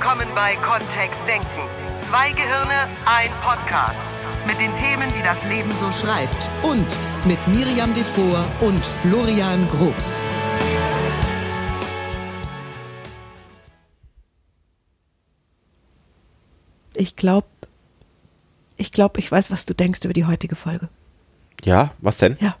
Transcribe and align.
willkommen 0.00 0.28
bei 0.34 0.56
Kontext 0.56 1.20
Denken. 1.28 1.46
Zwei 2.08 2.32
Gehirne, 2.32 2.88
ein 3.04 3.30
Podcast. 3.42 3.98
Mit 4.46 4.58
den 4.58 4.74
Themen, 4.74 5.12
die 5.12 5.22
das 5.22 5.44
Leben 5.44 5.70
so 5.76 5.92
schreibt. 5.92 6.50
Und 6.62 6.96
mit 7.26 7.38
Miriam 7.48 7.92
Devor 7.92 8.46
und 8.62 8.82
Florian 8.82 9.68
Groß. 9.68 10.24
Ich 16.96 17.14
glaube, 17.16 17.46
ich 18.78 18.92
glaube, 18.92 19.20
ich 19.20 19.30
weiß, 19.30 19.50
was 19.50 19.66
du 19.66 19.74
denkst 19.74 20.00
über 20.04 20.14
die 20.14 20.24
heutige 20.24 20.54
Folge. 20.54 20.88
Ja, 21.62 21.90
was 21.98 22.16
denn? 22.16 22.38
Ja. 22.40 22.56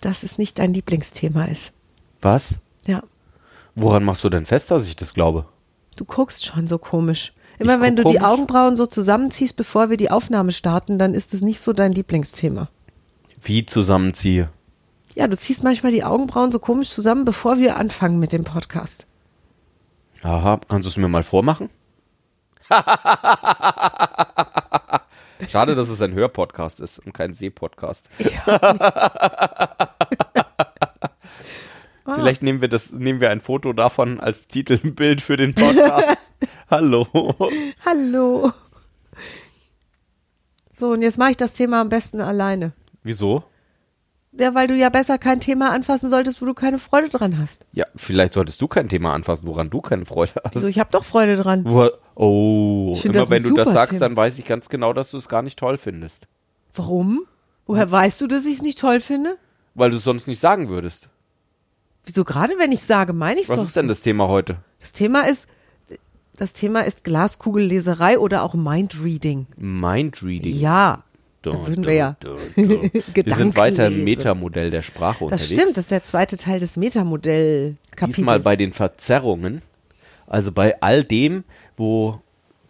Dass 0.00 0.22
es 0.22 0.38
nicht 0.38 0.60
dein 0.60 0.72
Lieblingsthema 0.72 1.46
ist. 1.46 1.72
Was? 2.22 2.60
Ja. 2.86 3.02
Woran 3.74 4.04
machst 4.04 4.22
du 4.22 4.28
denn 4.28 4.46
fest, 4.46 4.70
dass 4.70 4.86
ich 4.86 4.94
das 4.94 5.12
glaube? 5.12 5.46
Du 5.96 6.04
guckst 6.04 6.44
schon 6.44 6.66
so 6.68 6.78
komisch. 6.78 7.32
Immer 7.58 7.76
Ich 7.76 7.80
wenn 7.80 7.96
du 7.96 8.02
guck 8.02 8.12
die 8.12 8.18
komisch? 8.18 8.32
Augenbrauen 8.32 8.76
so 8.76 8.86
zusammenziehst, 8.86 9.56
bevor 9.56 9.88
wir 9.90 9.96
die 9.96 10.10
Aufnahme 10.10 10.52
starten, 10.52 10.98
dann 10.98 11.14
ist 11.14 11.32
es 11.34 11.40
nicht 11.42 11.60
so 11.60 11.72
dein 11.72 11.92
Lieblingsthema. 11.92 12.68
Wie 13.42 13.64
zusammenziehe? 13.66 14.50
Ja, 15.14 15.26
du 15.26 15.36
ziehst 15.36 15.62
manchmal 15.64 15.92
die 15.92 16.04
Augenbrauen 16.04 16.52
so 16.52 16.58
komisch 16.58 16.90
zusammen, 16.90 17.24
bevor 17.24 17.58
wir 17.58 17.76
anfangen 17.76 18.18
mit 18.18 18.32
dem 18.32 18.44
Podcast. 18.44 19.06
Aha, 20.22 20.60
kannst 20.68 20.84
du 20.84 20.90
es 20.90 20.96
mir 20.98 21.08
mal 21.08 21.22
vormachen? 21.22 21.70
Schade, 25.48 25.74
dass 25.74 25.88
es 25.88 26.00
ein 26.02 26.12
Hörpodcast 26.14 26.80
ist 26.80 26.98
und 26.98 27.12
kein 27.12 27.34
Sehpodcast. 27.34 28.08
Vielleicht 32.14 32.42
nehmen 32.42 32.60
wir 32.60 32.68
das, 32.68 32.92
nehmen 32.92 33.20
wir 33.20 33.30
ein 33.30 33.40
Foto 33.40 33.72
davon 33.72 34.20
als 34.20 34.46
Titelbild 34.46 35.20
für 35.20 35.36
den 35.36 35.54
Podcast. 35.54 36.30
Hallo. 36.70 37.06
Hallo. 37.84 38.52
So, 40.72 40.90
und 40.90 41.02
jetzt 41.02 41.18
mache 41.18 41.30
ich 41.30 41.36
das 41.36 41.54
Thema 41.54 41.80
am 41.80 41.88
besten 41.88 42.20
alleine. 42.20 42.72
Wieso? 43.02 43.44
Ja, 44.38 44.54
weil 44.54 44.66
du 44.66 44.74
ja 44.74 44.90
besser 44.90 45.16
kein 45.16 45.40
Thema 45.40 45.72
anfassen 45.72 46.10
solltest, 46.10 46.42
wo 46.42 46.46
du 46.46 46.52
keine 46.52 46.78
Freude 46.78 47.08
dran 47.08 47.38
hast. 47.38 47.66
Ja, 47.72 47.86
vielleicht 47.96 48.34
solltest 48.34 48.60
du 48.60 48.68
kein 48.68 48.88
Thema 48.88 49.14
anfassen, 49.14 49.46
woran 49.46 49.70
du 49.70 49.80
keine 49.80 50.04
Freude 50.04 50.32
hast. 50.44 50.54
Also 50.54 50.68
ich 50.68 50.78
habe 50.78 50.90
doch 50.90 51.04
Freude 51.04 51.36
dran. 51.36 51.64
Wo, 51.64 51.88
oh, 52.14 52.94
find 52.94 53.16
immer 53.16 53.30
wenn 53.30 53.42
du 53.42 53.54
das 53.54 53.72
sagst, 53.72 53.92
Thema. 53.92 54.00
dann 54.08 54.16
weiß 54.16 54.38
ich 54.38 54.44
ganz 54.44 54.68
genau, 54.68 54.92
dass 54.92 55.10
du 55.10 55.16
es 55.16 55.28
gar 55.28 55.42
nicht 55.42 55.58
toll 55.58 55.78
findest. 55.78 56.28
Warum? 56.74 57.26
Woher 57.64 57.90
weißt 57.90 58.20
du, 58.20 58.26
dass 58.26 58.44
ich 58.44 58.56
es 58.56 58.62
nicht 58.62 58.78
toll 58.78 59.00
finde? 59.00 59.38
Weil 59.74 59.90
du 59.90 59.96
es 59.96 60.04
sonst 60.04 60.28
nicht 60.28 60.40
sagen 60.40 60.68
würdest. 60.68 61.08
Wieso 62.06 62.24
gerade, 62.24 62.54
wenn 62.58 62.72
ich 62.72 62.80
sage, 62.80 63.12
meine 63.12 63.40
ich 63.40 63.48
Was 63.48 63.58
doch. 63.58 63.64
ist 63.64 63.76
denn 63.76 63.88
das 63.88 64.00
Thema 64.00 64.28
heute? 64.28 64.56
Das 64.80 64.92
Thema 64.92 65.22
ist, 65.28 65.48
das 66.36 66.52
Thema 66.52 66.80
ist 66.82 67.02
Glaskugelleserei 67.04 68.18
oder 68.18 68.42
auch 68.44 68.54
Mindreading. 68.54 69.46
Mindreading. 69.56 70.56
Ja, 70.56 71.02
da 71.42 71.66
würden 71.66 71.84
wir 71.84 71.94
ja. 71.94 72.16
Wir 72.56 73.34
sind 73.36 73.56
weiter 73.56 73.88
im. 73.88 74.04
Metamodell 74.04 74.70
der 74.70 74.82
Sprache 74.82 75.26
Das 75.28 75.42
unterwegs. 75.42 75.46
stimmt, 75.46 75.76
das 75.76 75.84
ist 75.86 75.90
der 75.90 76.04
zweite 76.04 76.36
Teil 76.36 76.60
des 76.60 76.76
Metamodell-Kapitels. 76.76 78.16
Diesmal 78.16 78.40
bei 78.40 78.56
den 78.56 78.72
Verzerrungen. 78.72 79.62
Also 80.28 80.50
bei 80.52 80.80
all 80.82 81.04
dem, 81.04 81.44
wo 81.76 82.20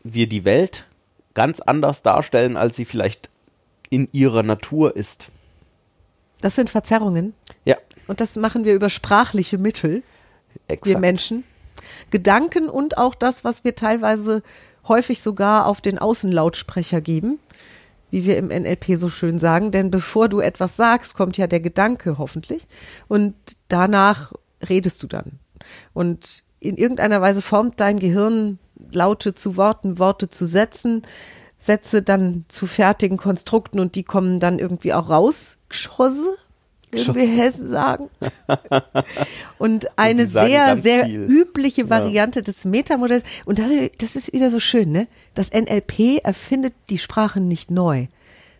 wir 0.04 0.28
die 0.28 0.44
Welt 0.44 0.86
ganz 1.34 1.60
anders 1.60 2.02
darstellen, 2.02 2.56
als 2.56 2.76
sie 2.76 2.84
vielleicht 2.84 3.30
in 3.90 4.08
ihrer 4.12 4.42
Natur 4.42 4.94
ist. 4.96 5.28
Das 6.40 6.54
sind 6.54 6.68
Verzerrungen. 6.70 7.32
Ja, 7.64 7.76
Und 8.06 8.20
das 8.20 8.36
machen 8.36 8.64
wir 8.64 8.74
über 8.74 8.88
sprachliche 8.88 9.58
Mittel, 9.58 10.02
wir 10.52 10.60
exakt. 10.68 11.00
Menschen. 11.00 11.44
Gedanken 12.10 12.68
und 12.68 12.98
auch 12.98 13.14
das, 13.14 13.44
was 13.44 13.64
wir 13.64 13.74
teilweise 13.74 14.42
häufig 14.88 15.20
sogar 15.20 15.66
auf 15.66 15.80
den 15.80 15.98
Außenlautsprecher 15.98 17.00
geben, 17.00 17.38
wie 18.10 18.24
wir 18.24 18.36
im 18.36 18.48
NLP 18.48 18.96
so 18.96 19.08
schön 19.08 19.38
sagen. 19.38 19.70
Denn 19.70 19.90
bevor 19.90 20.28
du 20.28 20.40
etwas 20.40 20.76
sagst, 20.76 21.14
kommt 21.14 21.36
ja 21.36 21.46
der 21.46 21.60
Gedanke 21.60 22.18
hoffentlich. 22.18 22.66
Und 23.08 23.34
danach 23.68 24.32
redest 24.68 25.02
du 25.02 25.06
dann. 25.06 25.38
Und 25.92 26.44
in 26.60 26.76
irgendeiner 26.76 27.20
Weise 27.20 27.42
formt 27.42 27.80
dein 27.80 27.98
Gehirn 27.98 28.58
Laute 28.92 29.34
zu 29.34 29.56
Worten, 29.56 29.98
Worte 29.98 30.28
zu 30.28 30.46
Sätzen, 30.46 31.02
Sätze 31.58 32.02
dann 32.02 32.44
zu 32.48 32.66
fertigen 32.66 33.16
Konstrukten 33.16 33.80
und 33.80 33.94
die 33.94 34.04
kommen 34.04 34.40
dann 34.40 34.58
irgendwie 34.58 34.92
auch 34.92 35.08
raus. 35.08 35.56
Geschosse, 35.68 36.36
würden 36.96 37.14
wir 37.14 37.28
Hessen 37.28 37.68
sagen. 37.68 38.10
Und 39.58 39.88
eine 39.96 40.26
sagen 40.26 40.48
sehr, 40.48 40.76
sehr 40.76 41.04
viel. 41.06 41.20
übliche 41.20 41.90
Variante 41.90 42.42
des 42.42 42.64
Metamodells. 42.64 43.24
Und 43.44 43.58
das, 43.58 43.70
das 43.98 44.16
ist 44.16 44.32
wieder 44.32 44.50
so 44.50 44.60
schön, 44.60 44.92
ne? 44.92 45.06
Das 45.34 45.50
NLP 45.52 46.24
erfindet 46.24 46.74
die 46.90 46.98
Sprache 46.98 47.40
nicht 47.40 47.70
neu, 47.70 48.06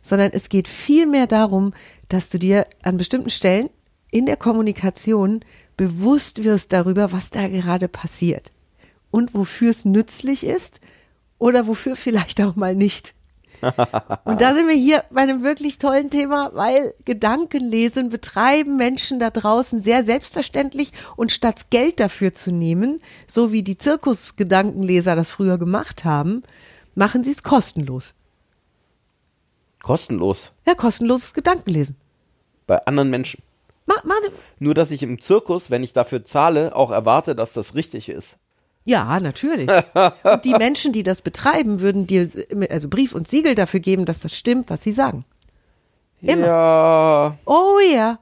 sondern 0.02 0.30
es 0.32 0.48
geht 0.48 0.68
vielmehr 0.68 1.26
darum, 1.26 1.74
dass 2.08 2.28
du 2.28 2.38
dir 2.38 2.66
an 2.82 2.96
bestimmten 2.96 3.30
Stellen 3.30 3.70
in 4.10 4.26
der 4.26 4.36
Kommunikation 4.36 5.40
bewusst 5.76 6.44
wirst 6.44 6.72
darüber, 6.72 7.12
was 7.12 7.30
da 7.30 7.48
gerade 7.48 7.88
passiert 7.88 8.52
und 9.10 9.34
wofür 9.34 9.70
es 9.70 9.84
nützlich 9.84 10.44
ist 10.44 10.80
oder 11.38 11.66
wofür 11.66 11.96
vielleicht 11.96 12.40
auch 12.40 12.56
mal 12.56 12.74
nicht. 12.74 13.15
Und 14.24 14.40
da 14.40 14.54
sind 14.54 14.68
wir 14.68 14.74
hier 14.74 15.04
bei 15.10 15.22
einem 15.22 15.42
wirklich 15.42 15.78
tollen 15.78 16.10
Thema, 16.10 16.50
weil 16.54 16.94
Gedankenlesen 17.04 18.08
betreiben 18.08 18.76
Menschen 18.76 19.18
da 19.18 19.30
draußen 19.30 19.80
sehr 19.80 20.04
selbstverständlich 20.04 20.92
und 21.16 21.32
statt 21.32 21.70
Geld 21.70 22.00
dafür 22.00 22.34
zu 22.34 22.52
nehmen, 22.52 23.00
so 23.26 23.52
wie 23.52 23.62
die 23.62 23.78
Zirkusgedankenleser 23.78 25.16
das 25.16 25.30
früher 25.30 25.58
gemacht 25.58 26.04
haben, 26.04 26.42
machen 26.94 27.24
sie 27.24 27.32
es 27.32 27.42
kostenlos. 27.42 28.14
Kostenlos. 29.82 30.52
Ja, 30.66 30.74
kostenloses 30.74 31.32
Gedankenlesen. 31.34 31.96
Bei 32.66 32.84
anderen 32.86 33.10
Menschen. 33.10 33.42
Mach, 33.86 34.02
mach, 34.02 34.16
Nur, 34.58 34.74
dass 34.74 34.90
ich 34.90 35.04
im 35.04 35.20
Zirkus, 35.20 35.70
wenn 35.70 35.84
ich 35.84 35.92
dafür 35.92 36.24
zahle, 36.24 36.74
auch 36.74 36.90
erwarte, 36.90 37.36
dass 37.36 37.52
das 37.52 37.76
richtig 37.76 38.08
ist. 38.08 38.36
Ja, 38.86 39.18
natürlich. 39.18 39.68
Und 40.22 40.44
die 40.44 40.54
Menschen, 40.54 40.92
die 40.92 41.02
das 41.02 41.20
betreiben, 41.20 41.80
würden 41.80 42.06
dir 42.06 42.28
also 42.70 42.88
Brief 42.88 43.14
und 43.14 43.28
Siegel 43.28 43.56
dafür 43.56 43.80
geben, 43.80 44.04
dass 44.04 44.20
das 44.20 44.36
stimmt, 44.36 44.70
was 44.70 44.82
sie 44.82 44.92
sagen. 44.92 45.24
Immer. 46.22 46.46
Ja. 46.46 47.38
Oh 47.44 47.78
ja. 47.80 48.20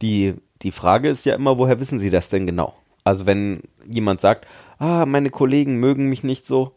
Die, 0.00 0.34
die 0.62 0.72
Frage 0.72 1.10
ist 1.10 1.26
ja 1.26 1.34
immer, 1.34 1.58
woher 1.58 1.78
wissen 1.78 1.98
Sie 1.98 2.08
das 2.08 2.30
denn 2.30 2.46
genau? 2.46 2.74
Also 3.04 3.26
wenn 3.26 3.60
jemand 3.86 4.22
sagt, 4.22 4.46
ah, 4.78 5.04
meine 5.04 5.28
Kollegen 5.28 5.76
mögen 5.76 6.08
mich 6.08 6.24
nicht 6.24 6.46
so, 6.46 6.72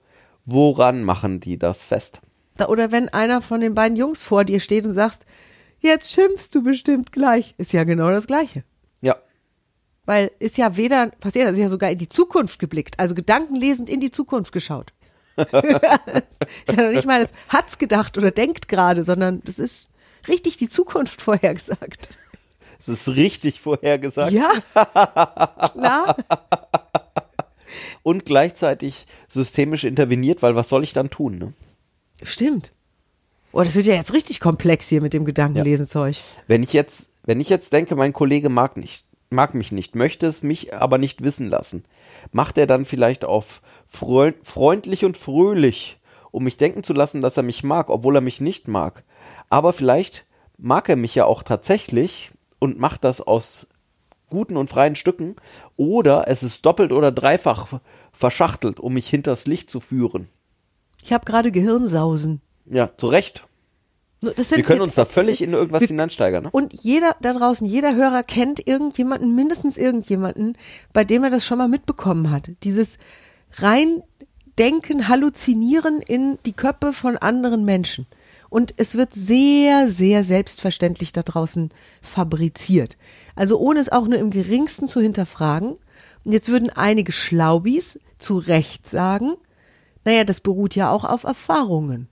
woran 0.45 1.03
machen 1.03 1.39
die 1.39 1.57
das 1.57 1.85
fest? 1.85 2.19
Oder 2.68 2.91
wenn 2.91 3.07
einer 3.09 3.41
von 3.41 3.62
den 3.62 3.75
beiden 3.75 3.95
Jungs 3.95 4.22
vor 4.23 4.44
dir 4.44 4.59
steht 4.59 4.85
und 4.85 4.94
sagst, 4.94 5.25
jetzt 5.79 6.12
schimpfst 6.12 6.50
du 6.53 6.63
bestimmt 6.63 7.13
gleich, 7.13 7.56
ist 7.57 7.72
ja 7.72 7.85
genau 7.85 8.12
das 8.12 8.28
Gleiche. 8.28 8.66
Ja. 10.07 10.13
Weil 10.13 10.31
ist 10.39 10.57
ja 10.57 10.75
weder 10.78 11.07
passiert, 11.12 11.45
das 11.45 11.53
ist 11.53 11.59
ja 11.59 11.69
sogar 11.69 11.91
in 11.91 11.97
die 11.97 12.09
Zukunft 12.09 12.59
geblickt, 12.59 13.00
also 13.00 13.16
gedankenlesend 13.16 13.89
in 13.89 14.00
die 14.00 14.12
Zukunft 14.12 14.51
geschaut. 14.51 14.94
ist 15.38 15.47
ja 15.53 16.75
noch 16.75 16.91
nicht 16.91 17.06
mal, 17.06 17.19
das 17.22 17.34
hat's 17.50 17.78
gedacht 17.78 18.17
oder 18.17 18.31
denkt 18.31 18.67
gerade, 18.67 19.03
sondern 19.03 19.41
das 19.45 19.59
ist 19.59 19.91
richtig 20.28 20.57
die 20.57 20.69
Zukunft 20.69 21.22
vorhergesagt. 21.22 22.17
Es 22.79 22.88
ist 22.88 23.07
richtig 23.09 23.62
vorhergesagt 23.62 24.31
Ja, 24.31 24.51
klar. 25.72 26.16
und 28.01 28.25
gleichzeitig 28.25 29.06
systemisch 29.29 29.83
interveniert, 29.83 30.41
weil 30.41 30.56
was 30.56 30.69
soll 30.69 30.83
ich 30.83 30.94
dann 30.94 31.09
tun? 31.12 31.38
Ne? 31.38 31.53
Stimmt. 32.23 32.72
Oh, 33.53 33.62
das 33.63 33.75
wird 33.75 33.85
ja 33.85 33.95
jetzt 33.95 34.13
richtig 34.13 34.39
komplex 34.39 34.88
hier 34.88 35.01
mit 35.01 35.13
dem 35.13 35.25
Gedankenlesen-Zeug. 35.25 36.18
Wenn 36.47 36.63
ich 36.63 36.73
jetzt, 36.73 37.09
wenn 37.23 37.39
ich 37.39 37.50
jetzt 37.50 37.73
denke, 37.73 37.95
mein 37.95 38.13
Kollege 38.13 38.50
mag 38.50 38.78
nicht, 38.78 39.06
mag 39.31 39.54
mich 39.54 39.72
nicht, 39.72 39.95
möchte 39.95 40.28
es 40.28 40.44
mich 40.44 40.74
aber 40.74 40.98
nicht 40.98 41.24
wissen 41.24 41.48
lassen, 41.50 41.83
macht 42.31 42.57
er 42.57 42.68
dann 42.68 42.86
vielleicht 42.86 43.25
auf 43.25 43.62
freund, 43.86 44.36
freundlich 44.45 45.06
und 45.06 45.18
fröhlich, 45.18 46.00
um 46.31 46.44
mich 46.44 46.57
denken 46.57 46.83
zu 46.83 46.94
lassen, 46.94 47.22
dass 47.22 47.38
er 47.38 47.44
mich 47.44 47.63
mag, 47.63 47.89
obwohl 47.89 48.16
er 48.16 48.22
mich 48.22 48.42
nicht 48.42 48.68
mag. 48.68 49.04
Aber 49.50 49.74
vielleicht 49.74 50.25
mag 50.57 50.89
er 50.89 50.95
mich 50.95 51.16
ja 51.16 51.25
auch 51.25 51.44
tatsächlich 51.44 52.31
und 52.60 52.80
macht 52.80 53.04
das 53.04 53.22
aus 53.22 53.68
guten 54.30 54.57
und 54.57 54.69
freien 54.69 54.95
Stücken 54.95 55.36
oder 55.75 56.25
es 56.28 56.44
ist 56.44 56.66
doppelt 56.66 56.92
oder 56.92 57.12
dreifach 57.12 57.80
verschachtelt, 58.12 58.80
um 58.80 58.94
mich 58.94 59.10
hinters 59.10 59.45
Licht 59.45 59.69
zu 59.69 59.80
führen. 59.80 60.30
Ich 61.04 61.13
habe 61.13 61.25
gerade 61.25 61.51
Gehirnsausen. 61.51 62.42
Ja, 62.66 62.95
zu 62.95 63.07
Recht. 63.07 63.44
Wir 64.21 64.62
können 64.62 64.81
uns 64.81 64.95
da 64.95 65.06
völlig 65.06 65.41
in 65.41 65.53
irgendwas 65.53 65.83
hineinsteigern. 65.83 66.44
Ne? 66.44 66.50
Und 66.51 66.73
jeder 66.83 67.15
da 67.21 67.33
draußen, 67.33 67.65
jeder 67.65 67.95
Hörer 67.95 68.21
kennt 68.21 68.65
irgendjemanden, 68.68 69.33
mindestens 69.33 69.77
irgendjemanden, 69.77 70.57
bei 70.94 71.03
dem 71.03 71.23
er 71.23 71.31
das 71.31 71.44
schon 71.44 71.57
mal 71.57 71.68
mitbekommen 71.68 72.29
hat. 72.29 72.51
Dieses 72.63 73.00
rein 73.53 74.03
Denken, 74.59 75.07
Halluzinieren 75.07 76.01
in 76.01 76.38
die 76.45 76.53
Köpfe 76.53 76.94
von 76.94 77.18
anderen 77.18 77.65
Menschen. 77.65 78.06
Und 78.50 78.73
es 78.77 78.95
wird 78.95 79.13
sehr, 79.13 79.88
sehr 79.88 80.23
selbstverständlich 80.23 81.13
da 81.13 81.23
draußen 81.23 81.69
fabriziert. 82.01 82.97
Also 83.35 83.57
ohne 83.57 83.79
es 83.79 83.91
auch 83.91 84.07
nur 84.07 84.19
im 84.19 84.29
geringsten 84.29 84.88
zu 84.88 85.00
hinterfragen, 85.01 85.77
Und 86.25 86.33
jetzt 86.33 86.50
würden 86.50 86.69
einige 86.69 87.12
Schlaubis 87.12 87.97
zu 88.19 88.38
Recht 88.38 88.88
sagen, 88.88 89.33
naja, 90.03 90.25
das 90.25 90.41
beruht 90.41 90.75
ja 90.75 90.91
auch 90.91 91.06
auf 91.06 91.23
Erfahrungen. 91.23 92.11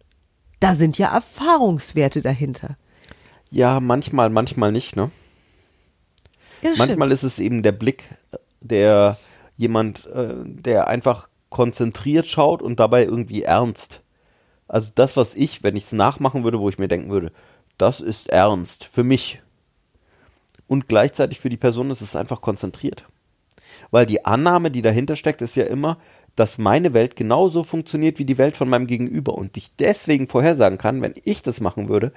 Da 0.59 0.75
sind 0.75 0.97
ja 0.97 1.13
Erfahrungswerte 1.13 2.21
dahinter. 2.21 2.77
Ja, 3.49 3.79
manchmal, 3.79 4.29
manchmal 4.29 4.71
nicht, 4.71 4.95
ne? 4.95 5.11
Ja, 6.61 6.71
Manchmal 6.77 7.11
ist 7.11 7.23
es 7.23 7.39
eben 7.39 7.63
der 7.63 7.71
Blick, 7.71 8.09
der 8.59 9.17
jemand, 9.55 10.05
äh, 10.07 10.35
der 10.43 10.87
einfach 10.87 11.29
konzentriert 11.49 12.27
schaut 12.27 12.61
und 12.61 12.79
dabei 12.79 13.05
irgendwie 13.05 13.43
ernst. 13.43 14.01
Also 14.67 14.91
das, 14.93 15.17
was 15.17 15.35
ich, 15.35 15.63
wenn 15.63 15.75
ich 15.75 15.85
es 15.85 15.91
nachmachen 15.93 16.43
würde, 16.43 16.59
wo 16.59 16.69
ich 16.69 16.77
mir 16.77 16.87
denken 16.87 17.09
würde, 17.09 17.31
das 17.77 18.01
ist 18.01 18.29
ernst 18.29 18.83
für 18.85 19.03
mich. 19.03 19.41
Und 20.67 20.87
gleichzeitig 20.87 21.39
für 21.39 21.49
die 21.49 21.57
Person 21.57 21.89
ist 21.89 22.01
es 22.01 22.15
einfach 22.15 22.41
konzentriert. 22.41 23.05
Weil 23.89 24.05
die 24.05 24.25
Annahme, 24.25 24.69
die 24.69 24.81
dahinter 24.81 25.15
steckt, 25.15 25.41
ist 25.41 25.55
ja 25.55 25.65
immer, 25.65 25.97
dass 26.35 26.57
meine 26.57 26.93
Welt 26.93 27.15
genauso 27.15 27.63
funktioniert 27.63 28.19
wie 28.19 28.25
die 28.25 28.37
Welt 28.37 28.55
von 28.57 28.69
meinem 28.69 28.87
Gegenüber 28.87 29.35
und 29.35 29.57
ich 29.57 29.75
deswegen 29.77 30.27
vorhersagen 30.27 30.77
kann, 30.77 31.01
wenn 31.01 31.15
ich 31.23 31.41
das 31.41 31.59
machen 31.59 31.89
würde, 31.89 32.11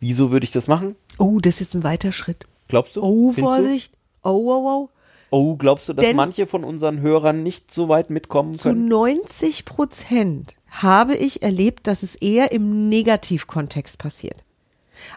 wieso 0.00 0.30
würde 0.32 0.44
ich 0.44 0.52
das 0.52 0.68
machen? 0.68 0.96
Oh, 1.18 1.38
das 1.40 1.54
ist 1.54 1.60
jetzt 1.60 1.74
ein 1.74 1.84
weiter 1.84 2.12
Schritt. 2.12 2.46
Glaubst 2.68 2.96
du? 2.96 3.02
Oh, 3.02 3.32
Findest 3.32 3.38
du? 3.38 3.42
Vorsicht. 3.62 3.94
Oh, 4.22 4.30
oh, 4.30 4.66
oh. 4.66 4.88
Oh, 5.34 5.56
glaubst 5.56 5.88
du, 5.88 5.94
dass 5.94 6.04
Denn- 6.04 6.16
manche 6.16 6.46
von 6.46 6.62
unseren 6.62 7.00
Hörern 7.00 7.42
nicht 7.42 7.72
so 7.72 7.88
weit 7.88 8.10
mitkommen 8.10 8.56
Zu 8.58 8.68
können? 8.68 8.88
90 8.88 9.64
Prozent 9.64 10.56
habe 10.70 11.16
ich 11.16 11.42
erlebt, 11.42 11.86
dass 11.86 12.02
es 12.02 12.14
eher 12.14 12.52
im 12.52 12.88
Negativkontext 12.90 13.98
passiert. 13.98 14.44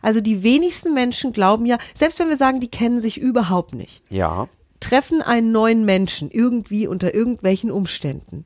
Also 0.01 0.21
die 0.21 0.41
wenigsten 0.41 0.93
Menschen 0.93 1.31
glauben 1.33 1.65
ja, 1.65 1.77
selbst 1.93 2.17
wenn 2.19 2.29
wir 2.29 2.37
sagen, 2.37 2.59
die 2.59 2.69
kennen 2.69 2.99
sich 3.01 3.19
überhaupt 3.19 3.73
nicht, 3.75 4.01
Ja. 4.09 4.47
Treffen 4.79 5.21
einen 5.21 5.51
neuen 5.51 5.85
Menschen 5.85 6.29
irgendwie 6.31 6.87
unter 6.87 7.13
irgendwelchen 7.13 7.71
Umständen, 7.71 8.45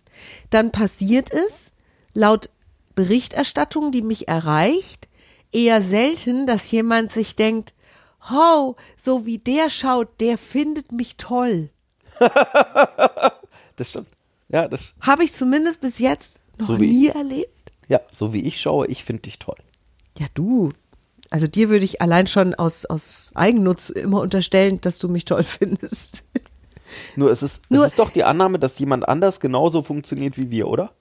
dann 0.50 0.72
passiert 0.72 1.32
es, 1.32 1.72
laut 2.14 2.50
Berichterstattung, 2.96 3.92
die 3.92 4.02
mich 4.02 4.28
erreicht, 4.28 5.08
eher 5.52 5.82
selten, 5.82 6.46
dass 6.46 6.70
jemand 6.72 7.12
sich 7.12 7.36
denkt, 7.36 7.74
ho, 8.30 8.76
so 8.98 9.26
wie 9.26 9.38
der 9.38 9.70
schaut, 9.70 10.20
der 10.20 10.38
findet 10.38 10.92
mich 10.92 11.18
toll. 11.18 11.70
Das 13.76 13.90
stimmt. 13.92 14.10
Ja, 14.50 14.68
das, 14.68 14.94
Habe 15.02 15.24
ich 15.24 15.32
zumindest 15.34 15.80
bis 15.82 16.00
jetzt 16.00 16.42
noch 16.58 16.68
So 16.68 16.80
wie 16.82 16.88
nie 16.88 17.08
erlebt. 17.08 17.72
ja, 17.88 18.00
so 18.12 18.34
wie 18.34 18.42
ich 18.42 18.60
schaue, 18.60 18.88
ich 18.88 19.04
finde 19.04 19.24
dich 19.24 19.40
toll. 19.40 19.56
Ja, 20.18 20.26
du. 20.34 20.72
Also 21.32 21.48
dir 21.48 21.70
würde 21.70 21.86
ich 21.86 22.02
allein 22.02 22.28
schon 22.28 22.56
aus, 22.56 22.86
aus 22.86 23.28
Eigennutz 23.36 23.90
immer 23.90 24.22
unterstellen, 24.22 24.82
dass 24.82 24.98
du 24.98 25.08
mich 25.10 25.26
toll 25.26 25.44
findest. 25.44 26.24
Nur 27.16 27.32
es 27.32 27.44
ist, 27.44 27.62
Nur- 27.70 27.86
es 27.86 27.92
ist 27.92 28.00
doch 28.00 28.10
die 28.10 28.24
Annahme, 28.24 28.58
dass 28.60 28.80
jemand 28.80 29.08
anders 29.08 29.40
genauso 29.40 29.82
funktioniert 29.84 30.38
wie 30.38 30.50
wir, 30.50 30.68
oder? 30.68 30.92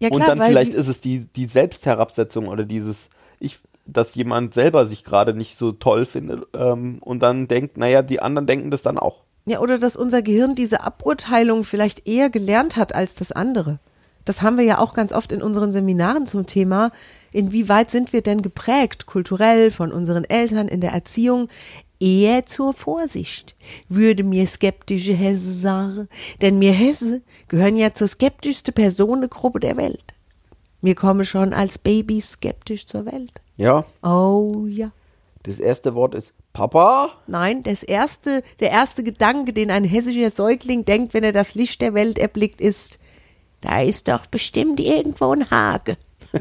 Ja 0.00 0.08
Und 0.10 0.16
klar, 0.16 0.28
dann 0.28 0.38
weil 0.38 0.50
vielleicht 0.50 0.72
die, 0.74 0.76
ist 0.76 0.88
es 0.88 1.00
die, 1.00 1.26
die 1.26 1.46
Selbstherabsetzung 1.46 2.48
oder 2.48 2.64
dieses, 2.64 3.08
ich, 3.40 3.58
dass 3.86 4.14
jemand 4.14 4.54
selber 4.54 4.86
sich 4.86 5.04
gerade 5.04 5.34
nicht 5.34 5.56
so 5.56 5.72
toll 5.72 6.04
findet 6.06 6.44
ähm, 6.54 6.98
und 7.00 7.22
dann 7.22 7.48
denkt, 7.48 7.76
naja, 7.78 8.02
die 8.02 8.20
anderen 8.20 8.46
denken 8.46 8.70
das 8.70 8.82
dann 8.82 8.98
auch. 8.98 9.22
ja, 9.46 9.60
oder 9.60 9.78
dass 9.78 9.96
unser 9.96 10.22
Gehirn 10.22 10.54
diese 10.54 10.82
Aburteilung 10.82 11.64
vielleicht 11.64 12.06
eher 12.08 12.28
gelernt 12.30 12.76
hat 12.76 12.94
als 12.94 13.14
das 13.14 13.30
andere. 13.32 13.78
Das 14.24 14.42
haben 14.42 14.56
wir 14.56 14.64
ja 14.64 14.78
auch 14.78 14.94
ganz 14.94 15.12
oft 15.12 15.32
in 15.32 15.42
unseren 15.42 15.72
Seminaren 15.72 16.26
zum 16.26 16.46
Thema. 16.46 16.90
Inwieweit 17.32 17.90
sind 17.90 18.12
wir 18.12 18.22
denn 18.22 18.42
geprägt, 18.42 19.06
kulturell, 19.06 19.70
von 19.70 19.92
unseren 19.92 20.24
Eltern 20.24 20.68
in 20.68 20.80
der 20.80 20.92
Erziehung? 20.92 21.48
Eher 22.00 22.44
zur 22.44 22.74
Vorsicht, 22.74 23.54
würde 23.88 24.24
mir 24.24 24.46
skeptische 24.46 25.14
Hesse 25.14 25.52
sagen. 25.52 26.08
Denn 26.42 26.60
wir 26.60 26.72
Hesse 26.72 27.22
gehören 27.48 27.76
ja 27.76 27.94
zur 27.94 28.08
skeptischsten 28.08 28.74
Personengruppe 28.74 29.60
der 29.60 29.76
Welt. 29.76 30.04
Wir 30.82 30.94
kommen 30.94 31.24
schon 31.24 31.54
als 31.54 31.78
Baby 31.78 32.20
skeptisch 32.20 32.86
zur 32.86 33.06
Welt. 33.06 33.40
Ja, 33.56 33.84
Oh 34.02 34.66
ja. 34.68 34.90
das 35.44 35.58
erste 35.58 35.94
Wort 35.94 36.14
ist 36.14 36.34
Papa. 36.52 37.12
Nein, 37.26 37.62
das 37.62 37.82
erste, 37.82 38.42
der 38.60 38.70
erste 38.70 39.02
Gedanke, 39.02 39.52
den 39.52 39.70
ein 39.70 39.84
hessischer 39.84 40.30
Säugling 40.30 40.84
denkt, 40.84 41.14
wenn 41.14 41.24
er 41.24 41.32
das 41.32 41.54
Licht 41.54 41.80
der 41.80 41.94
Welt 41.94 42.18
erblickt, 42.18 42.60
ist, 42.60 42.98
da 43.64 43.80
ist 43.80 44.08
doch 44.08 44.26
bestimmt 44.26 44.78
irgendwo 44.78 45.32
ein 45.32 45.50
Hage. 45.50 45.96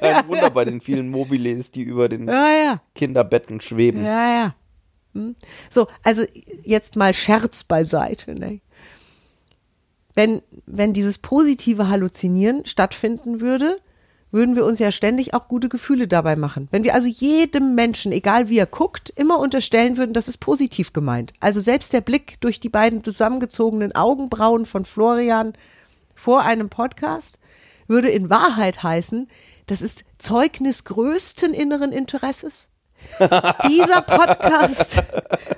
Kein 0.00 0.28
Wunder 0.28 0.50
bei 0.50 0.66
den 0.66 0.82
vielen 0.82 1.10
Mobiles, 1.10 1.70
die 1.70 1.82
über 1.82 2.08
den 2.10 2.28
Ja, 2.28 2.50
ja. 2.50 2.82
Kinderbetten 2.94 3.60
schweben. 3.62 4.04
Ja, 4.04 4.34
ja. 4.34 4.54
Hm. 5.14 5.36
So, 5.70 5.88
also 6.02 6.24
jetzt 6.64 6.96
mal 6.96 7.14
Scherz 7.14 7.64
beiseite. 7.64 8.34
Ne? 8.34 8.60
Wenn, 10.14 10.42
wenn 10.66 10.92
dieses 10.92 11.16
positive 11.16 11.88
Halluzinieren 11.88 12.66
stattfinden 12.66 13.40
würde, 13.40 13.78
würden 14.32 14.56
wir 14.56 14.64
uns 14.64 14.78
ja 14.78 14.90
ständig 14.90 15.34
auch 15.34 15.46
gute 15.46 15.68
Gefühle 15.68 16.08
dabei 16.08 16.34
machen. 16.36 16.66
Wenn 16.70 16.84
wir 16.84 16.94
also 16.94 17.06
jedem 17.06 17.74
Menschen, 17.74 18.10
egal 18.12 18.48
wie 18.48 18.58
er 18.58 18.66
guckt, 18.66 19.10
immer 19.10 19.38
unterstellen 19.38 19.98
würden, 19.98 20.14
das 20.14 20.26
ist 20.26 20.38
positiv 20.38 20.92
gemeint. 20.92 21.34
Also 21.38 21.60
selbst 21.60 21.92
der 21.92 22.00
Blick 22.00 22.40
durch 22.40 22.58
die 22.58 22.70
beiden 22.70 23.04
zusammengezogenen 23.04 23.94
Augenbrauen 23.94 24.66
von 24.66 24.84
Florian 24.84 25.52
vor 26.14 26.42
einem 26.42 26.70
Podcast 26.70 27.38
würde 27.86 28.08
in 28.08 28.30
Wahrheit 28.30 28.82
heißen, 28.82 29.28
das 29.66 29.82
ist 29.82 30.04
Zeugnis 30.18 30.84
größten 30.84 31.52
inneren 31.52 31.92
Interesses. 31.92 32.68
Dieser 33.68 34.02
Podcast 34.02 35.02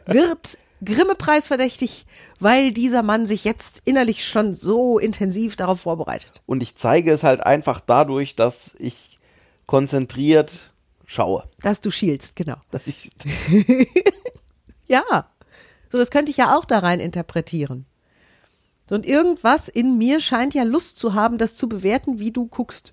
wird 0.06 0.58
Grimme-Preis 0.84 1.46
verdächtig, 1.46 2.06
weil 2.40 2.70
dieser 2.72 3.02
Mann 3.02 3.26
sich 3.26 3.44
jetzt 3.44 3.82
innerlich 3.84 4.26
schon 4.26 4.54
so 4.54 4.98
intensiv 4.98 5.56
darauf 5.56 5.82
vorbereitet. 5.82 6.42
Und 6.46 6.62
ich 6.62 6.74
zeige 6.76 7.12
es 7.12 7.22
halt 7.22 7.40
einfach 7.40 7.80
dadurch, 7.80 8.36
dass 8.36 8.74
ich 8.78 9.18
konzentriert 9.66 10.72
schaue. 11.06 11.44
Dass 11.62 11.80
du 11.80 11.90
schielst, 11.90 12.36
genau. 12.36 12.56
Dass 12.70 12.86
ich, 12.86 13.10
Ja. 14.86 15.28
So, 15.90 15.98
das 15.98 16.10
könnte 16.10 16.30
ich 16.30 16.36
ja 16.36 16.56
auch 16.56 16.64
da 16.64 16.80
rein 16.80 17.00
interpretieren. 17.00 17.86
So, 18.88 18.96
und 18.96 19.06
irgendwas 19.06 19.68
in 19.68 19.96
mir 19.96 20.20
scheint 20.20 20.54
ja 20.54 20.62
Lust 20.62 20.98
zu 20.98 21.14
haben, 21.14 21.38
das 21.38 21.56
zu 21.56 21.68
bewerten, 21.68 22.18
wie 22.18 22.32
du 22.32 22.46
guckst. 22.46 22.92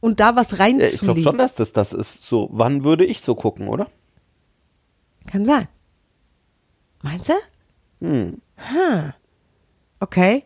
Und 0.00 0.20
da 0.20 0.36
was 0.36 0.52
Ja, 0.52 0.66
ich 0.66 0.76
glaube 0.76 0.82
reinzulegen. 0.82 1.22
schon, 1.22 1.38
dass 1.38 1.54
das 1.54 1.72
das 1.72 1.92
ist. 1.92 2.26
So, 2.26 2.48
wann 2.52 2.84
würde 2.84 3.04
ich 3.04 3.20
so 3.20 3.34
gucken, 3.34 3.68
oder? 3.68 3.88
Kann 5.26 5.44
sein. 5.44 5.68
Meinst 7.04 7.28
du? 7.28 7.34
Hm. 8.00 8.40
Hm. 8.56 9.12
Okay. 10.00 10.44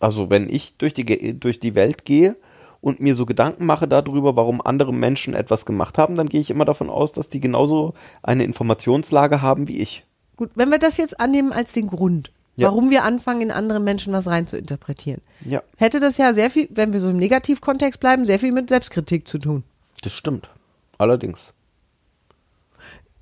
Also, 0.00 0.28
wenn 0.30 0.48
ich 0.48 0.76
durch 0.78 0.94
die, 0.94 1.38
durch 1.38 1.60
die 1.60 1.74
Welt 1.74 2.04
gehe 2.04 2.36
und 2.80 3.00
mir 3.00 3.14
so 3.14 3.24
Gedanken 3.24 3.66
mache 3.66 3.86
darüber, 3.86 4.34
warum 4.34 4.60
andere 4.60 4.92
Menschen 4.92 5.34
etwas 5.34 5.64
gemacht 5.66 5.96
haben, 5.96 6.16
dann 6.16 6.28
gehe 6.28 6.40
ich 6.40 6.50
immer 6.50 6.64
davon 6.64 6.90
aus, 6.90 7.12
dass 7.12 7.28
die 7.28 7.40
genauso 7.40 7.94
eine 8.22 8.44
Informationslage 8.44 9.42
haben 9.42 9.68
wie 9.68 9.78
ich. 9.78 10.04
Gut, 10.36 10.50
wenn 10.54 10.70
wir 10.70 10.78
das 10.78 10.96
jetzt 10.96 11.20
annehmen 11.20 11.52
als 11.52 11.72
den 11.72 11.86
Grund, 11.86 12.32
Ja. 12.56 12.68
warum 12.68 12.90
wir 12.90 13.04
anfangen, 13.04 13.42
in 13.42 13.50
andere 13.52 13.78
Menschen 13.78 14.12
was 14.12 14.26
rein 14.26 14.46
zu 14.46 14.56
interpretieren, 14.56 15.20
Ja, 15.44 15.62
hätte 15.76 16.00
das 16.00 16.16
ja 16.18 16.32
sehr 16.34 16.50
viel, 16.50 16.68
wenn 16.72 16.92
wir 16.92 17.00
so 17.00 17.10
im 17.10 17.18
Negativkontext 17.18 18.00
bleiben, 18.00 18.24
sehr 18.24 18.38
viel 18.40 18.52
mit 18.52 18.68
Selbstkritik 18.70 19.28
zu 19.28 19.38
tun. 19.38 19.62
das 20.02 20.12
stimmt. 20.14 20.48
Allerdings. 20.98 21.52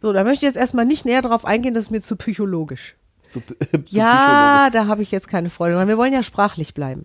So, 0.00 0.12
da 0.12 0.22
möchte 0.24 0.46
ich 0.46 0.52
jetzt 0.52 0.56
erstmal 0.60 0.84
nicht 0.84 1.04
näher 1.04 1.22
drauf 1.22 1.44
eingehen, 1.44 1.74
das 1.74 1.86
ist 1.86 1.90
mir 1.90 2.00
zu 2.00 2.16
psychologisch. 2.16 2.96
So, 3.26 3.42
so 3.86 3.96
Ja, 3.96 4.70
da 4.70 4.86
habe 4.86 5.02
ich 5.02 5.10
jetzt 5.10 5.28
keine 5.28 5.50
Freude 5.50 5.74
dran. 5.74 5.88
Wir 5.88 5.98
wollen 5.98 6.12
ja 6.12 6.22
sprachlich 6.22 6.74
bleiben. 6.74 7.04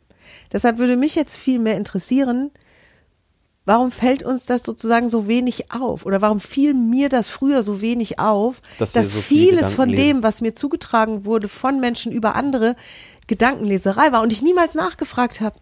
Deshalb 0.52 0.78
würde 0.78 0.96
mich 0.96 1.16
jetzt 1.16 1.36
viel 1.36 1.60
mehr 1.60 1.76
interessieren, 1.76 2.52
warum 3.66 3.92
fällt 3.92 4.24
uns 4.24 4.46
das 4.46 4.64
sozusagen 4.64 5.10
so 5.10 5.28
wenig 5.28 5.72
auf? 5.72 6.06
Oder 6.06 6.22
warum 6.22 6.40
fiel 6.40 6.74
mir 6.74 7.10
das 7.10 7.30
früher 7.30 7.64
so 7.64 7.82
wenig 7.82 8.20
auf, 8.20 8.62
Dass 8.78 8.92
dass 8.94 9.14
so 9.14 9.22
viele 9.22 9.42
vieles 9.42 9.56
Gedanken 9.58 9.76
von 9.76 9.90
lesen. 9.90 10.06
dem, 10.06 10.24
was 10.24 10.42
mir 10.42 10.54
zugetragen 10.54 11.26
wurde 11.26 11.48
von 11.50 11.80
Menschen 11.80 12.12
über 12.12 12.36
andere, 12.36 12.76
Gedankenleserei 13.28 14.12
war 14.12 14.22
und 14.22 14.34
ich 14.34 14.42
niemals 14.42 14.76
nachgefragt 14.76 15.40
habe. 15.42 15.58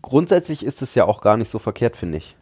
grundsätzlich 0.00 0.64
ist 0.64 0.82
es 0.82 0.94
ja 0.94 1.04
auch 1.04 1.20
gar 1.20 1.36
nicht 1.36 1.50
so 1.50 1.58
verkehrt, 1.58 1.96
finde 1.96 2.18
ich. 2.18 2.36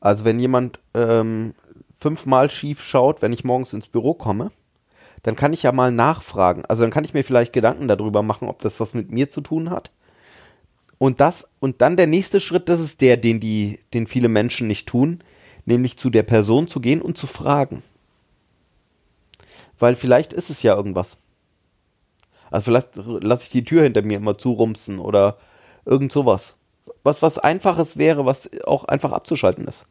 Also 0.00 0.24
wenn 0.24 0.38
jemand 0.40 0.78
ähm, 0.94 1.54
fünfmal 1.98 2.48
schief 2.48 2.82
schaut, 2.82 3.20
wenn 3.20 3.32
ich 3.32 3.44
morgens 3.44 3.72
ins 3.72 3.88
Büro 3.88 4.14
komme, 4.14 4.50
dann 5.22 5.36
kann 5.36 5.52
ich 5.52 5.64
ja 5.64 5.72
mal 5.72 5.90
nachfragen. 5.90 6.64
Also 6.66 6.82
dann 6.82 6.92
kann 6.92 7.04
ich 7.04 7.12
mir 7.12 7.24
vielleicht 7.24 7.52
Gedanken 7.52 7.88
darüber 7.88 8.22
machen, 8.22 8.48
ob 8.48 8.62
das 8.62 8.78
was 8.80 8.94
mit 8.94 9.10
mir 9.10 9.28
zu 9.28 9.40
tun 9.40 9.70
hat. 9.70 9.90
Und 10.98 11.20
das 11.20 11.48
und 11.60 11.80
dann 11.80 11.96
der 11.96 12.06
nächste 12.06 12.40
Schritt, 12.40 12.68
das 12.68 12.80
ist 12.80 13.00
der, 13.00 13.16
den 13.16 13.40
die, 13.40 13.80
den 13.94 14.06
viele 14.06 14.28
Menschen 14.28 14.68
nicht 14.68 14.88
tun, 14.88 15.22
nämlich 15.64 15.98
zu 15.98 16.10
der 16.10 16.22
Person 16.22 16.68
zu 16.68 16.80
gehen 16.80 17.02
und 17.02 17.18
zu 17.18 17.26
fragen. 17.26 17.82
Weil 19.78 19.96
vielleicht 19.96 20.32
ist 20.32 20.50
es 20.50 20.62
ja 20.62 20.74
irgendwas. 20.74 21.18
Also 22.50 22.64
vielleicht 22.64 22.96
lasse 22.96 23.44
ich 23.44 23.50
die 23.50 23.64
Tür 23.64 23.82
hinter 23.82 24.02
mir 24.02 24.16
immer 24.16 24.38
zurumsen 24.38 24.98
oder 24.98 25.36
irgend 25.84 26.10
sowas. 26.10 26.56
Was 27.02 27.22
was 27.22 27.38
einfaches 27.38 27.96
wäre, 27.96 28.24
was 28.24 28.50
auch 28.64 28.84
einfach 28.84 29.12
abzuschalten 29.12 29.66
ist. 29.66 29.84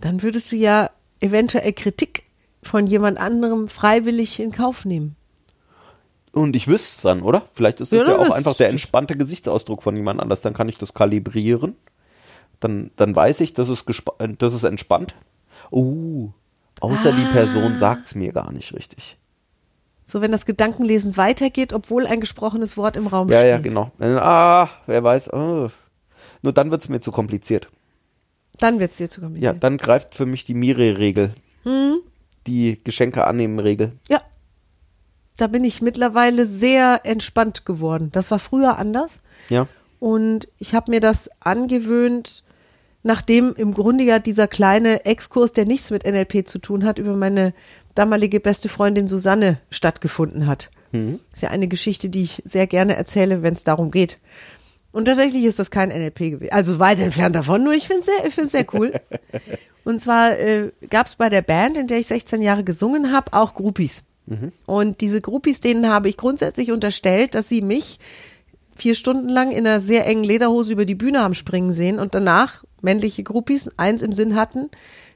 Dann 0.00 0.22
würdest 0.22 0.52
du 0.52 0.56
ja 0.56 0.90
eventuell 1.20 1.72
Kritik 1.72 2.24
von 2.62 2.86
jemand 2.86 3.18
anderem 3.18 3.68
freiwillig 3.68 4.40
in 4.40 4.52
Kauf 4.52 4.84
nehmen. 4.84 5.16
Und 6.32 6.54
ich 6.54 6.68
wüsste 6.68 6.96
es 6.96 7.02
dann, 7.02 7.22
oder? 7.22 7.42
Vielleicht 7.54 7.80
ist 7.80 7.92
das 7.92 8.06
Ja, 8.06 8.12
ja, 8.12 8.18
auch 8.18 8.30
einfach 8.30 8.56
der 8.56 8.68
entspannte 8.68 9.16
Gesichtsausdruck 9.16 9.82
von 9.82 9.96
jemand 9.96 10.20
anders. 10.20 10.42
Dann 10.42 10.54
kann 10.54 10.68
ich 10.68 10.78
das 10.78 10.94
kalibrieren. 10.94 11.74
Dann, 12.60 12.90
dann 12.96 13.16
weiß 13.16 13.40
ich, 13.40 13.52
das 13.54 13.68
ist, 13.68 13.88
gespa- 13.88 14.22
äh, 14.22 14.34
das 14.38 14.52
ist 14.54 14.64
entspannt. 14.64 15.14
Uh, 15.72 16.30
außer 16.80 17.12
die 17.12 17.24
Ah. 17.24 17.32
Person 17.32 17.76
sagt 17.76 18.06
es 18.06 18.14
mir 18.14 18.32
gar 18.32 18.52
nicht 18.52 18.72
richtig. 18.74 19.16
So, 20.06 20.20
wenn 20.20 20.32
das 20.32 20.46
Gedankenlesen 20.46 21.16
weitergeht, 21.16 21.72
obwohl 21.72 22.06
ein 22.06 22.20
gesprochenes 22.20 22.76
Wort 22.76 22.96
im 22.96 23.06
Raum 23.06 23.28
Ja, 23.30 23.38
steht. 23.40 23.50
ja, 23.50 23.58
genau. 23.58 23.90
Äh, 23.98 24.06
Ah, 24.16 24.68
wer 24.86 25.02
weiß. 25.02 25.32
oh. 25.32 25.70
Nur 26.42 26.52
dann 26.52 26.70
wird 26.70 26.82
es 26.82 26.88
mir 26.88 27.00
zu 27.00 27.12
kompliziert. 27.12 27.68
Dann 28.60 28.78
wird 28.78 28.92
es 28.92 28.98
dir 28.98 29.08
zu 29.08 29.20
Ja, 29.20 29.26
kompliziert. 29.26 29.64
dann 29.64 29.76
greift 29.78 30.14
für 30.14 30.26
mich 30.26 30.44
die 30.44 30.54
Miri-Regel. 30.54 31.32
Hm? 31.64 31.98
Die 32.46 32.80
Geschenke 32.84 33.26
annehmen 33.26 33.58
Regel. 33.58 33.92
Ja. 34.08 34.20
Da 35.36 35.46
bin 35.46 35.64
ich 35.64 35.80
mittlerweile 35.80 36.44
sehr 36.46 37.00
entspannt 37.04 37.64
geworden. 37.64 38.10
Das 38.12 38.30
war 38.30 38.38
früher 38.38 38.78
anders. 38.78 39.20
Ja. 39.48 39.66
Und 39.98 40.48
ich 40.58 40.74
habe 40.74 40.90
mir 40.90 41.00
das 41.00 41.30
angewöhnt, 41.40 42.44
nachdem 43.02 43.54
im 43.56 43.72
Grunde 43.74 44.04
ja 44.04 44.18
dieser 44.18 44.46
kleine 44.48 45.04
Exkurs, 45.06 45.52
der 45.52 45.64
nichts 45.64 45.90
mit 45.90 46.04
NLP 46.04 46.46
zu 46.46 46.58
tun 46.58 46.84
hat, 46.84 46.98
über 46.98 47.14
meine 47.16 47.54
damalige 47.94 48.40
beste 48.40 48.68
Freundin 48.68 49.08
Susanne 49.08 49.58
stattgefunden 49.70 50.46
hat. 50.46 50.70
Ist 50.92 51.42
ja 51.42 51.50
eine 51.50 51.68
Geschichte, 51.68 52.08
die 52.10 52.22
ich 52.22 52.42
sehr 52.44 52.66
gerne 52.66 52.96
erzähle, 52.96 53.42
wenn 53.42 53.54
es 53.54 53.62
darum 53.62 53.90
geht. 53.92 54.18
Und 54.92 55.04
tatsächlich 55.04 55.44
ist 55.44 55.58
das 55.58 55.70
kein 55.70 55.90
NLP 55.90 56.18
gewesen. 56.18 56.52
Also 56.52 56.78
weit 56.78 57.00
entfernt 57.00 57.36
davon, 57.36 57.62
nur 57.62 57.72
ich 57.72 57.86
finde 57.86 58.00
es 58.00 58.06
sehr, 58.06 58.26
ich 58.26 58.34
find's 58.34 58.52
sehr 58.52 58.66
cool. 58.74 58.92
Und 59.84 60.00
zwar 60.00 60.38
äh, 60.38 60.72
gab 60.90 61.06
es 61.06 61.16
bei 61.16 61.28
der 61.28 61.42
Band, 61.42 61.76
in 61.76 61.86
der 61.86 61.98
ich 61.98 62.06
16 62.06 62.42
Jahre 62.42 62.64
gesungen 62.64 63.12
habe, 63.12 63.32
auch 63.32 63.54
Groupies. 63.54 64.04
Und 64.66 65.00
diese 65.00 65.20
Groupies, 65.20 65.60
denen 65.60 65.88
habe 65.88 66.08
ich 66.08 66.16
grundsätzlich 66.16 66.70
unterstellt, 66.70 67.34
dass 67.34 67.48
sie 67.48 67.62
mich 67.62 67.98
vier 68.76 68.94
Stunden 68.94 69.28
lang 69.28 69.50
in 69.50 69.66
einer 69.66 69.80
sehr 69.80 70.06
engen 70.06 70.24
Lederhose 70.24 70.72
über 70.72 70.84
die 70.84 70.94
Bühne 70.94 71.20
haben 71.20 71.34
springen 71.34 71.72
sehen 71.72 71.98
und 71.98 72.14
danach 72.14 72.64
männliche 72.80 73.24
Groupies 73.24 73.70
eins 73.76 74.02
im 74.02 74.12
Sinn 74.12 74.36
hatten, 74.36 74.70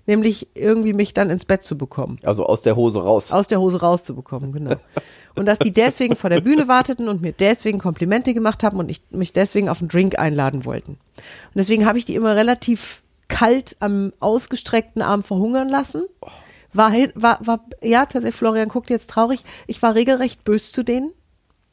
nämlich 0.07 0.49
irgendwie 0.55 0.93
mich 0.93 1.15
dann 1.15 1.31
ins 1.31 1.45
Bett 1.45 1.65
zu 1.65 1.77
bekommen. 1.79 2.19
Also 2.23 2.47
aus 2.47 2.63
der 2.63 2.77
Hose 2.77 3.03
raus. 3.03 3.33
Aus 3.33 3.49
der 3.49 3.61
Hose 3.61 3.81
rauszubekommen, 3.81 4.53
genau. 4.53 4.77
Und 5.37 5.47
dass 5.47 5.59
die 5.59 5.73
deswegen 5.73 6.15
vor 6.17 6.31
der 6.31 6.41
Bühne 6.41 6.69
warteten 6.69 7.09
und 7.09 7.21
mir 7.21 7.33
deswegen 7.33 7.81
Komplimente 7.81 8.35
gemacht 8.35 8.63
haben 8.63 8.79
und 8.79 8.89
ich, 8.89 9.03
mich 9.11 9.33
deswegen 9.33 9.69
auf 9.69 9.81
einen 9.81 9.89
Drink 9.89 10.17
einladen 10.17 10.65
wollten. 10.65 10.93
Und 10.93 11.57
deswegen 11.57 11.87
habe 11.87 11.99
ich 11.99 12.05
die 12.05 12.15
immer 12.15 12.37
relativ 12.37 13.03
kalt 13.27 13.77
am 13.81 14.13
ausgestreckten 14.21 15.03
Arm 15.03 15.25
verhungern 15.25 15.69
lassen. 15.69 16.05
War, 16.73 16.91
hin- 16.93 17.11
war, 17.17 17.39
war, 17.45 17.65
ja, 17.83 18.05
tatsächlich, 18.05 18.37
Florian 18.37 18.69
guckt 18.69 18.91
jetzt 18.91 19.11
traurig. 19.11 19.43
Ich 19.67 19.83
war 19.83 19.97
regelrecht 19.97 20.45
bös 20.45 20.71
zu 20.71 20.85
denen. 20.85 21.11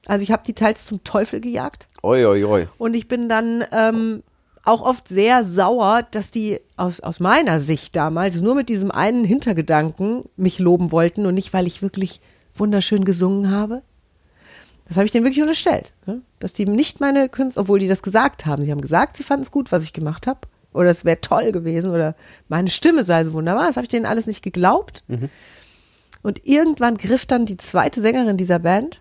Also 0.07 0.23
ich 0.23 0.31
habe 0.31 0.41
die 0.43 0.53
teils 0.53 0.85
zum 0.87 1.03
Teufel 1.03 1.39
gejagt. 1.39 1.87
Oi, 2.01 2.25
oi, 2.25 2.43
oi. 2.43 2.67
Und 2.79 2.95
ich 2.95 3.07
bin 3.07 3.29
dann 3.29 3.63
ähm, 3.71 4.23
auch 4.63 4.81
oft 4.81 5.07
sehr 5.07 5.43
sauer, 5.43 6.03
dass 6.11 6.31
die 6.31 6.59
aus, 6.77 6.99
aus 6.99 7.19
meiner 7.19 7.59
Sicht 7.59 7.95
damals 7.95 8.41
nur 8.41 8.55
mit 8.55 8.69
diesem 8.69 8.91
einen 8.91 9.23
Hintergedanken 9.23 10.23
mich 10.35 10.59
loben 10.59 10.91
wollten 10.91 11.25
und 11.25 11.33
nicht, 11.33 11.53
weil 11.53 11.67
ich 11.67 11.81
wirklich 11.81 12.21
wunderschön 12.55 13.05
gesungen 13.05 13.53
habe. 13.55 13.81
Das 14.85 14.97
habe 14.97 15.05
ich 15.05 15.11
denen 15.11 15.25
wirklich 15.25 15.41
unterstellt. 15.41 15.93
Ne? 16.05 16.21
Dass 16.39 16.53
die 16.53 16.65
nicht 16.65 16.99
meine 16.99 17.29
Künste, 17.29 17.59
obwohl 17.59 17.79
die 17.79 17.87
das 17.87 18.03
gesagt 18.03 18.45
haben. 18.45 18.63
Sie 18.63 18.71
haben 18.71 18.81
gesagt, 18.81 19.17
sie 19.17 19.23
fanden 19.23 19.43
es 19.43 19.51
gut, 19.51 19.71
was 19.71 19.83
ich 19.83 19.93
gemacht 19.93 20.27
habe. 20.27 20.41
Oder 20.73 20.89
es 20.89 21.05
wäre 21.05 21.21
toll 21.21 21.51
gewesen. 21.51 21.91
Oder 21.91 22.15
meine 22.49 22.69
Stimme 22.69 23.03
sei 23.03 23.23
so 23.23 23.33
wunderbar. 23.33 23.67
Das 23.67 23.77
habe 23.77 23.85
ich 23.85 23.89
denen 23.89 24.05
alles 24.05 24.27
nicht 24.27 24.43
geglaubt. 24.43 25.03
Und 26.23 26.45
irgendwann 26.45 26.97
griff 26.97 27.25
dann 27.25 27.45
die 27.45 27.57
zweite 27.57 28.01
Sängerin 28.01 28.37
dieser 28.37 28.59
Band, 28.59 29.00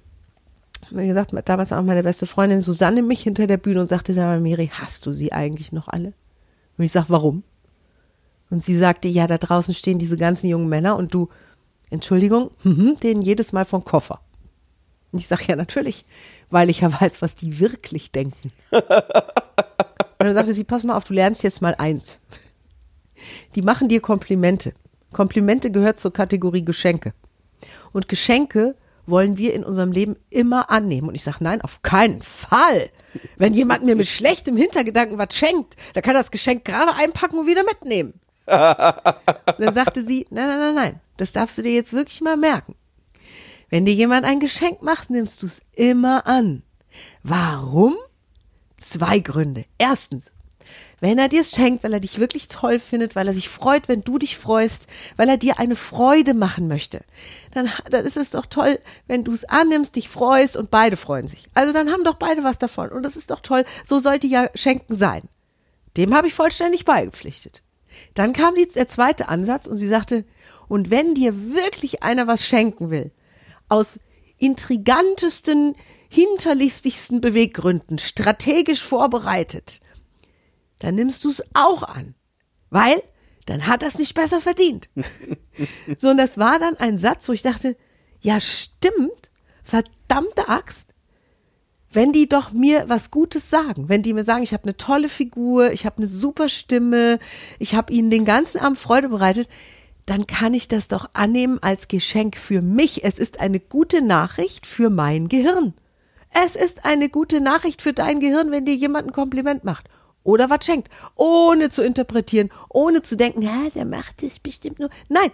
wie 0.92 1.06
gesagt, 1.06 1.32
damals 1.44 1.72
auch 1.72 1.82
meine 1.82 2.02
beste 2.02 2.26
Freundin 2.26 2.60
Susanne 2.60 3.02
mich 3.02 3.22
hinter 3.22 3.46
der 3.46 3.56
Bühne 3.56 3.80
und 3.80 3.88
sagte, 3.88 4.12
sag 4.12 4.26
mal, 4.26 4.40
Miri, 4.40 4.70
hast 4.72 5.06
du 5.06 5.12
sie 5.12 5.32
eigentlich 5.32 5.72
noch 5.72 5.88
alle? 5.88 6.12
Und 6.76 6.84
ich 6.84 6.92
sag, 6.92 7.06
warum? 7.08 7.42
Und 8.50 8.64
sie 8.64 8.76
sagte, 8.76 9.08
ja, 9.08 9.26
da 9.26 9.38
draußen 9.38 9.74
stehen 9.74 9.98
diese 9.98 10.16
ganzen 10.16 10.48
jungen 10.48 10.68
Männer 10.68 10.96
und 10.96 11.14
du, 11.14 11.28
Entschuldigung, 11.90 12.50
mhm, 12.62 12.98
denen 13.02 13.22
jedes 13.22 13.52
Mal 13.52 13.64
vom 13.64 13.84
Koffer. 13.84 14.20
Und 15.12 15.18
ich 15.18 15.26
sag, 15.26 15.46
ja, 15.48 15.56
natürlich, 15.56 16.04
weil 16.50 16.70
ich 16.70 16.80
ja 16.80 17.00
weiß, 17.00 17.22
was 17.22 17.36
die 17.36 17.58
wirklich 17.58 18.12
denken. 18.12 18.52
Und 20.20 20.26
dann 20.26 20.34
sagte 20.34 20.52
sie, 20.52 20.64
pass 20.64 20.84
mal 20.84 20.98
auf, 20.98 21.04
du 21.04 21.14
lernst 21.14 21.42
jetzt 21.42 21.62
mal 21.62 21.74
eins. 21.78 22.20
Die 23.54 23.62
machen 23.62 23.88
dir 23.88 24.02
Komplimente. 24.02 24.74
Komplimente 25.12 25.70
gehört 25.70 25.98
zur 25.98 26.12
Kategorie 26.12 26.62
Geschenke. 26.62 27.14
Und 27.92 28.06
Geschenke 28.06 28.76
wollen 29.06 29.36
wir 29.36 29.54
in 29.54 29.64
unserem 29.64 29.92
Leben 29.92 30.16
immer 30.30 30.70
annehmen. 30.70 31.08
Und 31.08 31.14
ich 31.14 31.22
sage, 31.22 31.38
nein, 31.40 31.62
auf 31.62 31.82
keinen 31.82 32.22
Fall. 32.22 32.90
Wenn 33.36 33.54
jemand 33.54 33.84
mir 33.84 33.96
mit 33.96 34.06
schlechtem 34.06 34.56
Hintergedanken 34.56 35.18
was 35.18 35.34
schenkt, 35.34 35.76
dann 35.94 36.02
kann 36.02 36.14
er 36.14 36.20
das 36.20 36.30
Geschenk 36.30 36.64
gerade 36.64 36.94
einpacken 36.94 37.38
und 37.38 37.46
wieder 37.46 37.64
mitnehmen. 37.64 38.14
Und 38.46 39.64
dann 39.64 39.74
sagte 39.74 40.04
sie, 40.04 40.26
nein, 40.30 40.48
nein, 40.48 40.58
nein, 40.58 40.74
nein, 40.74 41.00
das 41.16 41.32
darfst 41.32 41.58
du 41.58 41.62
dir 41.62 41.72
jetzt 41.72 41.92
wirklich 41.92 42.20
mal 42.20 42.36
merken. 42.36 42.74
Wenn 43.68 43.84
dir 43.84 43.94
jemand 43.94 44.24
ein 44.24 44.40
Geschenk 44.40 44.82
macht, 44.82 45.10
nimmst 45.10 45.42
du 45.42 45.46
es 45.46 45.62
immer 45.74 46.26
an. 46.26 46.62
Warum? 47.22 47.96
Zwei 48.76 49.20
Gründe. 49.20 49.64
Erstens, 49.78 50.32
wenn 51.00 51.18
er 51.18 51.28
dir 51.28 51.40
es 51.40 51.50
schenkt, 51.50 51.82
weil 51.82 51.94
er 51.94 52.00
dich 52.00 52.18
wirklich 52.18 52.48
toll 52.48 52.78
findet, 52.78 53.16
weil 53.16 53.26
er 53.26 53.34
sich 53.34 53.48
freut, 53.48 53.88
wenn 53.88 54.04
du 54.04 54.18
dich 54.18 54.36
freust, 54.36 54.86
weil 55.16 55.28
er 55.28 55.38
dir 55.38 55.58
eine 55.58 55.76
Freude 55.76 56.34
machen 56.34 56.68
möchte, 56.68 57.00
dann, 57.52 57.70
dann 57.88 58.04
ist 58.04 58.16
es 58.16 58.30
doch 58.30 58.46
toll, 58.46 58.78
wenn 59.06 59.24
du 59.24 59.32
es 59.32 59.44
annimmst, 59.44 59.96
dich 59.96 60.08
freust 60.08 60.56
und 60.56 60.70
beide 60.70 60.96
freuen 60.96 61.26
sich. 61.26 61.46
Also 61.54 61.72
dann 61.72 61.90
haben 61.90 62.04
doch 62.04 62.16
beide 62.16 62.44
was 62.44 62.58
davon 62.58 62.90
und 62.90 63.02
das 63.02 63.16
ist 63.16 63.30
doch 63.30 63.40
toll. 63.40 63.64
So 63.84 63.98
sollte 63.98 64.26
ja 64.26 64.50
Schenken 64.54 64.94
sein. 64.94 65.22
Dem 65.96 66.14
habe 66.14 66.28
ich 66.28 66.34
vollständig 66.34 66.84
beigepflichtet. 66.84 67.62
Dann 68.14 68.32
kam 68.32 68.54
die, 68.54 68.68
der 68.68 68.88
zweite 68.88 69.28
Ansatz 69.28 69.66
und 69.66 69.76
sie 69.76 69.88
sagte, 69.88 70.24
und 70.68 70.90
wenn 70.90 71.14
dir 71.14 71.52
wirklich 71.52 72.02
einer 72.02 72.26
was 72.26 72.46
schenken 72.46 72.90
will, 72.90 73.10
aus 73.68 73.98
intrigantesten, 74.38 75.74
hinterlistigsten 76.08 77.20
Beweggründen, 77.20 77.98
strategisch 77.98 78.82
vorbereitet, 78.82 79.80
dann 80.80 80.96
nimmst 80.96 81.24
du 81.24 81.30
es 81.30 81.44
auch 81.54 81.84
an. 81.84 82.14
Weil 82.70 83.00
dann 83.46 83.66
hat 83.66 83.82
es 83.82 83.98
nicht 83.98 84.14
besser 84.14 84.40
verdient. 84.40 84.88
so, 85.98 86.10
und 86.10 86.18
das 86.18 86.36
war 86.36 86.58
dann 86.58 86.76
ein 86.76 86.98
Satz, 86.98 87.28
wo 87.28 87.32
ich 87.32 87.42
dachte, 87.42 87.76
ja, 88.20 88.40
stimmt, 88.40 89.30
verdammte 89.62 90.48
Axt, 90.48 90.94
wenn 91.92 92.12
die 92.12 92.28
doch 92.28 92.52
mir 92.52 92.88
was 92.88 93.10
Gutes 93.10 93.50
sagen, 93.50 93.88
wenn 93.88 94.02
die 94.02 94.12
mir 94.12 94.22
sagen, 94.22 94.42
ich 94.42 94.52
habe 94.52 94.64
eine 94.64 94.76
tolle 94.76 95.08
Figur, 95.08 95.72
ich 95.72 95.86
habe 95.86 95.98
eine 95.98 96.08
super 96.08 96.48
Stimme, 96.48 97.18
ich 97.58 97.74
habe 97.74 97.92
ihnen 97.92 98.10
den 98.10 98.24
ganzen 98.24 98.60
Abend 98.60 98.78
Freude 98.78 99.08
bereitet, 99.08 99.48
dann 100.06 100.26
kann 100.26 100.54
ich 100.54 100.68
das 100.68 100.88
doch 100.88 101.10
annehmen 101.12 101.58
als 101.62 101.88
Geschenk 101.88 102.36
für 102.36 102.62
mich. 102.62 103.04
Es 103.04 103.18
ist 103.18 103.40
eine 103.40 103.60
gute 103.60 104.02
Nachricht 104.02 104.66
für 104.66 104.90
mein 104.90 105.28
Gehirn. 105.28 105.74
Es 106.32 106.54
ist 106.54 106.84
eine 106.84 107.08
gute 107.08 107.40
Nachricht 107.40 107.82
für 107.82 107.92
dein 107.92 108.20
Gehirn, 108.20 108.52
wenn 108.52 108.64
dir 108.64 108.74
jemand 108.74 109.08
ein 109.08 109.12
Kompliment 109.12 109.64
macht 109.64 109.88
oder 110.22 110.50
was 110.50 110.64
schenkt, 110.64 110.88
ohne 111.14 111.70
zu 111.70 111.82
interpretieren, 111.82 112.50
ohne 112.68 113.02
zu 113.02 113.16
denken, 113.16 113.42
ja, 113.42 113.68
der 113.74 113.84
macht 113.84 114.22
es 114.22 114.38
bestimmt 114.38 114.78
nur. 114.78 114.90
Nein, 115.08 115.30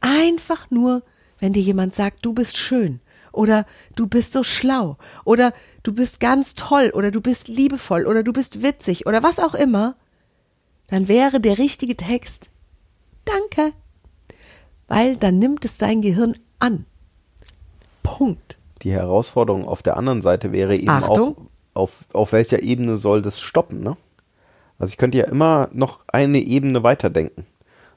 einfach 0.00 0.70
nur, 0.70 1.02
wenn 1.38 1.52
dir 1.52 1.62
jemand 1.62 1.94
sagt, 1.94 2.24
du 2.24 2.32
bist 2.32 2.56
schön 2.56 3.00
oder 3.32 3.66
du 3.94 4.06
bist 4.06 4.32
so 4.32 4.42
schlau 4.42 4.96
oder 5.24 5.52
du 5.82 5.92
bist 5.92 6.20
ganz 6.20 6.54
toll 6.54 6.90
oder 6.94 7.10
du 7.10 7.20
bist 7.20 7.48
liebevoll 7.48 8.06
oder 8.06 8.22
du 8.22 8.32
bist 8.32 8.62
witzig 8.62 9.06
oder 9.06 9.22
was 9.22 9.38
auch 9.38 9.54
immer, 9.54 9.96
dann 10.88 11.08
wäre 11.08 11.40
der 11.40 11.58
richtige 11.58 11.96
Text 11.96 12.50
Danke, 13.26 13.72
weil 14.88 15.16
dann 15.16 15.38
nimmt 15.38 15.64
es 15.64 15.78
dein 15.78 16.00
Gehirn 16.00 16.38
an. 16.58 16.86
Punkt. 18.02 18.56
Die 18.82 18.92
Herausforderung 18.92 19.66
auf 19.66 19.82
der 19.82 19.96
anderen 19.96 20.22
Seite 20.22 20.52
wäre 20.52 20.76
eben 20.76 20.88
Achtung. 20.88 21.36
auch, 21.36 21.82
auf, 21.82 22.04
auf 22.12 22.32
welcher 22.32 22.62
Ebene 22.62 22.96
soll 22.96 23.20
das 23.20 23.40
stoppen, 23.40 23.80
ne? 23.80 23.96
Also 24.78 24.92
ich 24.92 24.96
könnte 24.98 25.18
ja 25.18 25.24
immer 25.24 25.68
noch 25.72 26.00
eine 26.08 26.38
Ebene 26.38 26.82
weiterdenken. 26.82 27.46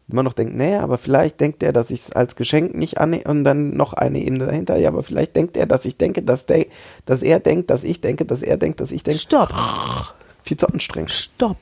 Immer 0.08 0.24
noch 0.24 0.34
denken, 0.34 0.58
naja, 0.58 0.82
aber 0.82 0.98
vielleicht 0.98 1.40
denkt 1.40 1.62
er, 1.62 1.72
dass 1.72 1.92
ich 1.92 2.02
es 2.02 2.12
als 2.12 2.36
Geschenk 2.36 2.74
nicht 2.74 2.98
annehme 2.98 3.26
und 3.26 3.44
dann 3.44 3.78
noch 3.78 3.94
eine 3.94 4.20
Ebene 4.20 4.48
dahinter. 4.48 4.76
Ja, 4.78 4.90
aber 4.90 5.04
vielleicht 5.04 5.36
denkt 5.36 5.56
er, 5.56 5.68
dass 5.68 5.86
ich 5.86 5.98
denke, 5.98 6.24
dass, 6.24 6.48
der, 6.48 6.66
dass 7.06 7.22
er 7.22 7.40
denkt, 7.40 7.70
dass 7.70 7.84
ich 7.84 8.02
denke, 8.02 8.26
dass 8.26 8.42
er 8.42 8.58
denkt, 8.58 8.80
dass 8.80 8.90
ich 8.90 9.04
denke. 9.04 9.20
Stopp, 9.20 9.54
Viel 10.44 10.58
zu 10.58 10.68
anstrengend. 10.68 11.12
stopp 11.12 11.58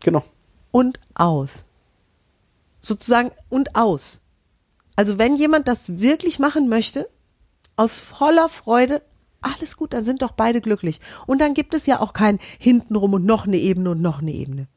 Genau. 0.00 0.22
und 0.70 1.00
aus. 1.14 1.64
Sozusagen 2.80 3.32
und 3.48 3.74
aus. 3.74 4.20
Also 4.94 5.18
wenn 5.18 5.34
jemand 5.36 5.66
das 5.66 5.98
wirklich 6.00 6.38
machen 6.38 6.68
möchte, 6.68 7.08
aus 7.76 7.98
voller 7.98 8.48
Freude, 8.48 9.02
alles 9.40 9.76
gut, 9.76 9.92
dann 9.92 10.04
sind 10.04 10.22
doch 10.22 10.32
beide 10.32 10.60
glücklich. 10.60 11.00
Und 11.26 11.40
dann 11.40 11.54
gibt 11.54 11.74
es 11.74 11.86
ja 11.86 12.00
auch 12.00 12.12
kein 12.12 12.38
hintenrum 12.58 13.14
und 13.14 13.24
noch 13.24 13.46
eine 13.46 13.56
Ebene 13.56 13.90
und 13.90 14.00
noch 14.00 14.20
eine 14.20 14.32
Ebene. 14.32 14.68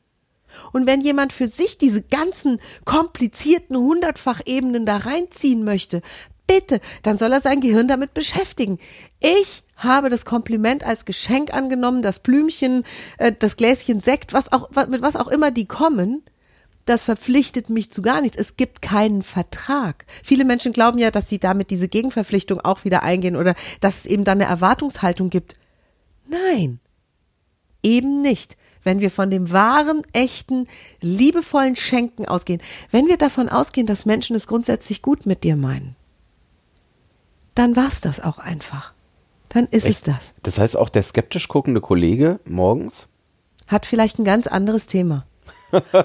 Und 0.71 0.85
wenn 0.85 1.01
jemand 1.01 1.33
für 1.33 1.47
sich 1.47 1.77
diese 1.77 2.03
ganzen 2.03 2.59
komplizierten 2.85 3.75
Hundertfach-Ebenen 3.75 4.85
da 4.85 4.97
reinziehen 4.97 5.63
möchte, 5.63 6.01
bitte, 6.47 6.79
dann 7.01 7.17
soll 7.17 7.31
er 7.31 7.41
sein 7.41 7.61
Gehirn 7.61 7.87
damit 7.87 8.13
beschäftigen. 8.13 8.79
Ich 9.19 9.63
habe 9.75 10.09
das 10.09 10.25
Kompliment 10.25 10.83
als 10.83 11.05
Geschenk 11.05 11.53
angenommen, 11.53 12.01
das 12.01 12.19
Blümchen, 12.19 12.83
äh, 13.17 13.31
das 13.37 13.57
Gläschen 13.57 13.99
Sekt, 13.99 14.33
was 14.33 14.51
auch, 14.51 14.69
mit 14.87 15.01
was 15.01 15.15
auch 15.15 15.27
immer 15.27 15.51
die 15.51 15.65
kommen. 15.65 16.23
Das 16.85 17.03
verpflichtet 17.03 17.69
mich 17.69 17.91
zu 17.91 18.01
gar 18.01 18.21
nichts. 18.21 18.37
Es 18.37 18.57
gibt 18.57 18.81
keinen 18.81 19.21
Vertrag. 19.21 20.05
Viele 20.21 20.43
Menschen 20.43 20.73
glauben 20.73 20.99
ja, 20.99 21.11
dass 21.11 21.29
sie 21.29 21.39
damit 21.39 21.71
diese 21.71 21.87
Gegenverpflichtung 21.87 22.59
auch 22.59 22.83
wieder 22.83 23.03
eingehen 23.03 23.35
oder 23.37 23.55
dass 23.79 23.99
es 23.99 24.05
eben 24.05 24.25
dann 24.25 24.41
eine 24.41 24.49
Erwartungshaltung 24.49 25.29
gibt. 25.29 25.55
Nein, 26.27 26.79
eben 27.83 28.21
nicht. 28.21 28.57
Wenn 28.83 28.99
wir 28.99 29.11
von 29.11 29.29
dem 29.29 29.51
wahren, 29.51 30.01
echten, 30.11 30.67
liebevollen 30.99 31.77
Schenken 31.77 32.27
ausgehen, 32.27 32.61
wenn 32.91 33.07
wir 33.07 33.17
davon 33.17 33.47
ausgehen, 33.47 33.87
dass 33.87 34.05
Menschen 34.05 34.35
es 34.35 34.45
grundsätzlich 34.45 35.01
gut 35.01 35.25
mit 35.25 35.45
dir 35.45 35.55
meinen, 35.55 35.95
dann 37.55 37.77
war's 37.77 38.01
das 38.01 38.19
auch 38.19 38.39
einfach. 38.39 38.93
Dann 39.47 39.67
ist 39.67 39.85
Echt? 39.85 39.95
es 39.95 40.03
das. 40.03 40.33
Das 40.41 40.57
heißt, 40.57 40.75
auch 40.75 40.89
der 40.89 41.03
skeptisch 41.03 41.47
guckende 41.47 41.79
Kollege 41.79 42.41
morgens 42.43 43.07
Hat 43.67 43.85
vielleicht 43.85 44.19
ein 44.19 44.25
ganz 44.25 44.47
anderes 44.47 44.87
Thema. 44.87 45.25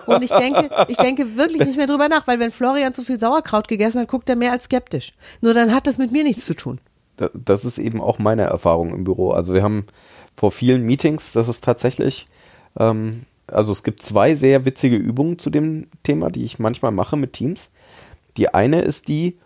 Und 0.07 0.23
ich 0.23 0.31
denke, 0.31 0.71
ich 0.89 0.97
denke 0.97 1.37
wirklich 1.37 1.65
nicht 1.65 1.77
mehr 1.77 1.87
drüber 1.87 2.09
nach, 2.09 2.27
weil 2.27 2.39
wenn 2.41 2.51
Florian 2.51 2.93
zu 2.93 3.03
viel 3.03 3.19
Sauerkraut 3.19 3.69
gegessen 3.69 4.01
hat, 4.01 4.09
guckt 4.09 4.29
er 4.29 4.37
mehr 4.37 4.53
als 4.53 4.65
skeptisch. 4.65 5.13
Nur 5.41 5.55
dann 5.55 5.75
hat 5.75 5.87
das 5.87 5.99
mit 5.99 6.13
mir 6.13 6.25
nichts 6.25 6.45
zu 6.45 6.55
tun. 6.55 6.81
Da- 7.17 7.31
Das 7.35 7.65
ist 7.65 7.79
eben 7.79 8.01
auch 8.01 8.19
meine 8.19 8.43
Erfahrung 8.43 8.95
im 8.95 9.05
Büro. 9.05 9.31
Also 9.31 9.55
wir 9.55 9.63
haben 9.63 9.87
vor 10.37 10.53
vielen 10.53 10.83
Meetings, 10.85 11.33
das 11.33 11.49
ist 11.49 11.65
tatsächlich, 11.65 12.29
ähm, 12.79 13.25
also 13.47 13.73
es 13.73 13.83
gibt 13.83 14.03
zwei 14.03 14.35
sehr 14.35 14.65
witzige 14.65 14.97
Übungen 14.97 15.39
zu 15.39 15.51
dem 15.51 15.87
Thema, 16.03 16.31
die 16.31 16.45
ich 16.45 16.59
manchmal 16.59 16.93
mache 16.93 17.17
mit 17.17 17.33
Teams. 17.33 17.71
Die 18.37 18.53
eine 18.55 18.81
ist 18.83 19.09
die, 19.09 19.39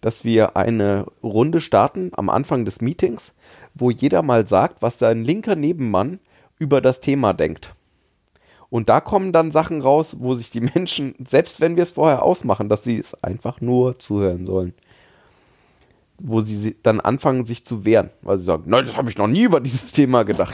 dass 0.00 0.24
wir 0.24 0.56
eine 0.56 1.06
Runde 1.24 1.60
starten 1.60 2.12
am 2.14 2.30
Anfang 2.30 2.64
des 2.64 2.80
Meetings, 2.80 3.32
wo 3.74 3.90
jeder 3.90 4.22
mal 4.22 4.46
sagt, 4.46 4.80
was 4.80 4.98
sein 5.00 5.24
linker 5.24 5.56
Nebenmann 5.56 6.20
über 6.60 6.80
das 6.80 7.00
Thema 7.00 7.32
denkt. 7.32 7.72
Und 8.70 8.88
da 8.88 9.00
kommen 9.00 9.32
dann 9.32 9.50
Sachen 9.50 9.80
raus, 9.80 10.16
wo 10.20 10.34
sich 10.34 10.50
die 10.50 10.60
Menschen, 10.74 11.14
selbst 11.26 11.60
wenn 11.60 11.76
wir 11.76 11.82
es 11.82 11.92
vorher 11.92 12.22
ausmachen, 12.22 12.68
dass 12.68 12.84
sie 12.84 12.98
es 12.98 13.22
einfach 13.22 13.60
nur 13.60 13.98
zuhören 13.98 14.46
sollen 14.46 14.74
wo 16.20 16.40
sie 16.40 16.56
si- 16.56 16.76
dann 16.82 16.98
anfangen, 17.00 17.44
sich 17.44 17.64
zu 17.64 17.84
wehren, 17.84 18.10
weil 18.22 18.38
sie 18.38 18.44
sagen, 18.44 18.64
nein, 18.66 18.84
das 18.84 18.96
habe 18.96 19.08
ich 19.08 19.16
noch 19.18 19.28
nie 19.28 19.42
über 19.44 19.60
dieses 19.60 19.92
Thema 19.92 20.24
gedacht. 20.24 20.52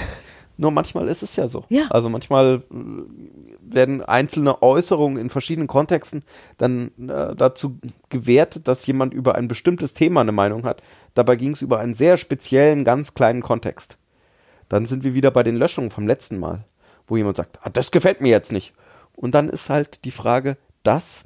Nur 0.59 0.71
manchmal 0.71 1.09
ist 1.09 1.23
es 1.23 1.35
ja 1.37 1.49
so. 1.49 1.65
Ja. 1.71 1.87
Also 1.89 2.11
manchmal 2.11 2.63
äh, 2.71 3.75
werden 3.75 4.05
einzelne 4.05 4.63
Äußerungen 4.63 5.17
in 5.19 5.31
verschiedenen 5.31 5.67
Kontexten 5.67 6.23
dann 6.59 6.89
äh, 7.09 7.35
dazu 7.35 7.79
gewertet, 8.11 8.69
dass 8.69 8.87
jemand 8.87 9.15
über 9.15 9.37
ein 9.37 9.49
bestimmtes 9.49 9.95
Thema 9.95 10.21
eine 10.21 10.33
Meinung 10.33 10.65
hat. 10.65 10.83
Dabei 11.15 11.37
ging 11.37 11.53
es 11.53 11.63
über 11.63 11.79
einen 11.81 11.95
sehr 11.95 12.19
speziellen, 12.19 12.85
ganz 12.85 13.15
kleinen 13.15 13.41
Kontext. 13.41 13.97
Dann 14.69 14.85
sind 14.85 15.03
wir 15.03 15.15
wieder 15.15 15.31
bei 15.31 15.43
den 15.43 15.57
Löschungen 15.57 15.91
vom 15.91 16.07
letzten 16.07 16.39
Mal, 16.39 16.65
wo 17.07 17.17
jemand 17.17 17.37
sagt, 17.37 17.59
ah, 17.63 17.71
das 17.71 17.91
gefällt 17.91 18.21
mir 18.21 18.29
jetzt 18.31 18.53
nicht. 18.53 18.73
Und 19.17 19.35
dann 19.35 19.49
ist 19.49 19.71
halt 19.71 20.05
die 20.05 20.11
Frage, 20.11 20.57
das 20.83 21.25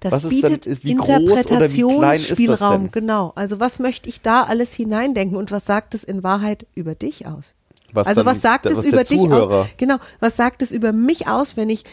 Das 0.00 0.12
Was 0.12 0.24
ist 0.24 0.30
denn- 0.30 0.40
bietet 0.52 0.66
ist- 0.66 0.84
wie 0.84 0.90
Interpretationsspielraum, 0.92 2.82
denn? 2.84 2.92
genau. 2.92 3.32
Also 3.34 3.60
was 3.60 3.78
möchte 3.78 4.08
ich 4.08 4.20
da 4.22 4.42
alles 4.42 4.72
hineindenken 4.74 5.36
und 5.36 5.50
was 5.50 5.64
sagt 5.66 5.94
es 5.94 6.04
in 6.04 6.22
Wahrheit 6.22 6.66
über 6.74 6.94
dich 6.94 7.26
aus? 7.26 7.54
Was 7.92 8.06
also 8.06 8.22
dann 8.22 8.34
was 8.34 8.42
sagt 8.42 8.66
es 8.66 8.84
über 8.84 9.04
dich 9.04 9.18
Zuhörer- 9.20 9.62
aus? 9.62 9.66
Genau, 9.78 9.96
was 10.20 10.36
sagt 10.36 10.62
es 10.62 10.70
über 10.72 10.92
mich 10.92 11.28
aus, 11.28 11.56
wenn 11.56 11.70
ich 11.70 11.84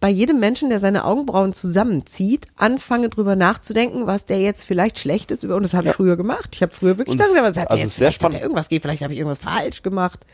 bei 0.00 0.08
jedem 0.10 0.38
Menschen, 0.40 0.68
der 0.68 0.80
seine 0.80 1.04
Augenbrauen 1.04 1.52
zusammenzieht, 1.52 2.46
anfange 2.56 3.08
drüber 3.08 3.36
nachzudenken, 3.36 4.06
was 4.06 4.26
der 4.26 4.40
jetzt 4.40 4.64
vielleicht 4.64 4.98
schlecht 4.98 5.30
ist 5.30 5.44
über 5.44 5.56
und 5.56 5.62
das 5.62 5.72
habe 5.74 5.88
ich 5.88 5.94
früher 5.94 6.16
gemacht. 6.16 6.50
Ich 6.56 6.62
habe 6.62 6.72
früher 6.74 6.98
wirklich 6.98 7.14
Und 7.18 7.24
gedacht, 7.26 7.42
was 7.44 7.56
hat 7.56 7.70
also 7.70 7.76
der 7.76 7.78
jetzt 7.86 7.96
sehr 7.96 8.08
vielleicht 8.10 8.22
hat 8.22 8.32
der 8.32 8.38
spannend. 8.38 8.42
irgendwas 8.42 8.68
geht, 8.68 8.82
vielleicht 8.82 9.02
habe 9.02 9.12
ich 9.14 9.18
irgendwas 9.20 9.38
falsch 9.38 9.82
gemacht. 9.82 10.26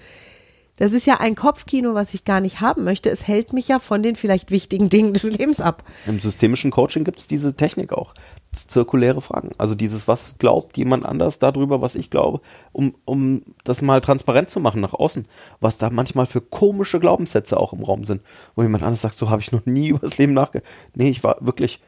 Das 0.81 0.95
ist 0.95 1.07
ja 1.07 1.21
ein 1.21 1.35
Kopfkino, 1.35 1.93
was 1.93 2.15
ich 2.15 2.25
gar 2.25 2.41
nicht 2.41 2.63
haben 2.63 2.85
möchte. 2.85 3.11
Es 3.11 3.29
hält 3.29 3.53
mich 3.53 3.69
ja 3.69 3.79
von 3.79 4.03
den 4.03 4.17
vielleicht 4.17 4.51
wichtigen 4.51 4.89
Dingen 4.89 5.13
des 5.13 5.25
Lebens 5.25 5.61
ab. 5.61 5.85
Im 6.07 6.21
systemischen 6.21 6.71
Coaching 6.71 7.05
gibt 7.05 7.21
es 7.21 7.29
diese 7.29 7.55
Technik 7.55 7.93
auch. 7.93 8.15
Zirkuläre 8.51 9.21
Fragen. 9.21 9.51
Also 9.59 9.75
dieses, 9.75 10.09
was 10.09 10.37
glaubt 10.39 10.79
jemand 10.79 11.05
anders 11.05 11.39
darüber, 11.39 11.83
was 11.83 11.97
ich 11.97 12.09
glaube, 12.09 12.41
um, 12.73 12.95
um 13.05 13.43
das 13.63 13.83
mal 13.83 14.01
transparent 14.01 14.49
zu 14.49 14.59
machen 14.59 14.81
nach 14.81 14.95
außen, 14.95 15.29
was 15.61 15.77
da 15.77 15.91
manchmal 15.91 16.25
für 16.25 16.41
komische 16.41 16.99
Glaubenssätze 16.99 17.61
auch 17.61 17.75
im 17.75 17.83
Raum 17.83 18.05
sind, 18.05 18.23
wo 18.57 18.63
jemand 18.63 18.83
anders 18.83 19.03
sagt, 19.03 19.17
so 19.17 19.29
habe 19.29 19.43
ich 19.43 19.53
noch 19.53 19.67
nie 19.67 19.89
über 19.91 19.99
das 20.01 20.17
Leben 20.17 20.33
nachgedacht. 20.33 20.67
Nee, 20.95 21.11
ich 21.11 21.23
war 21.23 21.37
wirklich, 21.41 21.83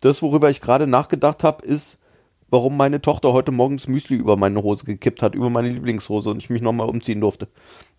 das, 0.00 0.22
worüber 0.22 0.48
ich 0.48 0.62
gerade 0.62 0.86
nachgedacht 0.86 1.44
habe, 1.44 1.66
ist, 1.66 1.98
warum 2.48 2.78
meine 2.78 3.02
Tochter 3.02 3.34
heute 3.34 3.52
morgens 3.52 3.88
Müsli 3.88 4.16
über 4.16 4.36
meine 4.36 4.62
Hose 4.62 4.86
gekippt 4.86 5.22
hat, 5.22 5.34
über 5.34 5.50
meine 5.50 5.68
Lieblingshose 5.68 6.30
und 6.30 6.42
ich 6.42 6.48
mich 6.48 6.62
nochmal 6.62 6.88
umziehen 6.88 7.20
durfte. 7.20 7.48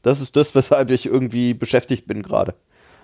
Das 0.02 0.22
ist 0.22 0.36
das, 0.36 0.54
weshalb 0.56 0.90
ich 0.90 1.06
irgendwie 1.06 1.54
beschäftigt 1.54 2.08
bin 2.08 2.24
gerade. 2.24 2.56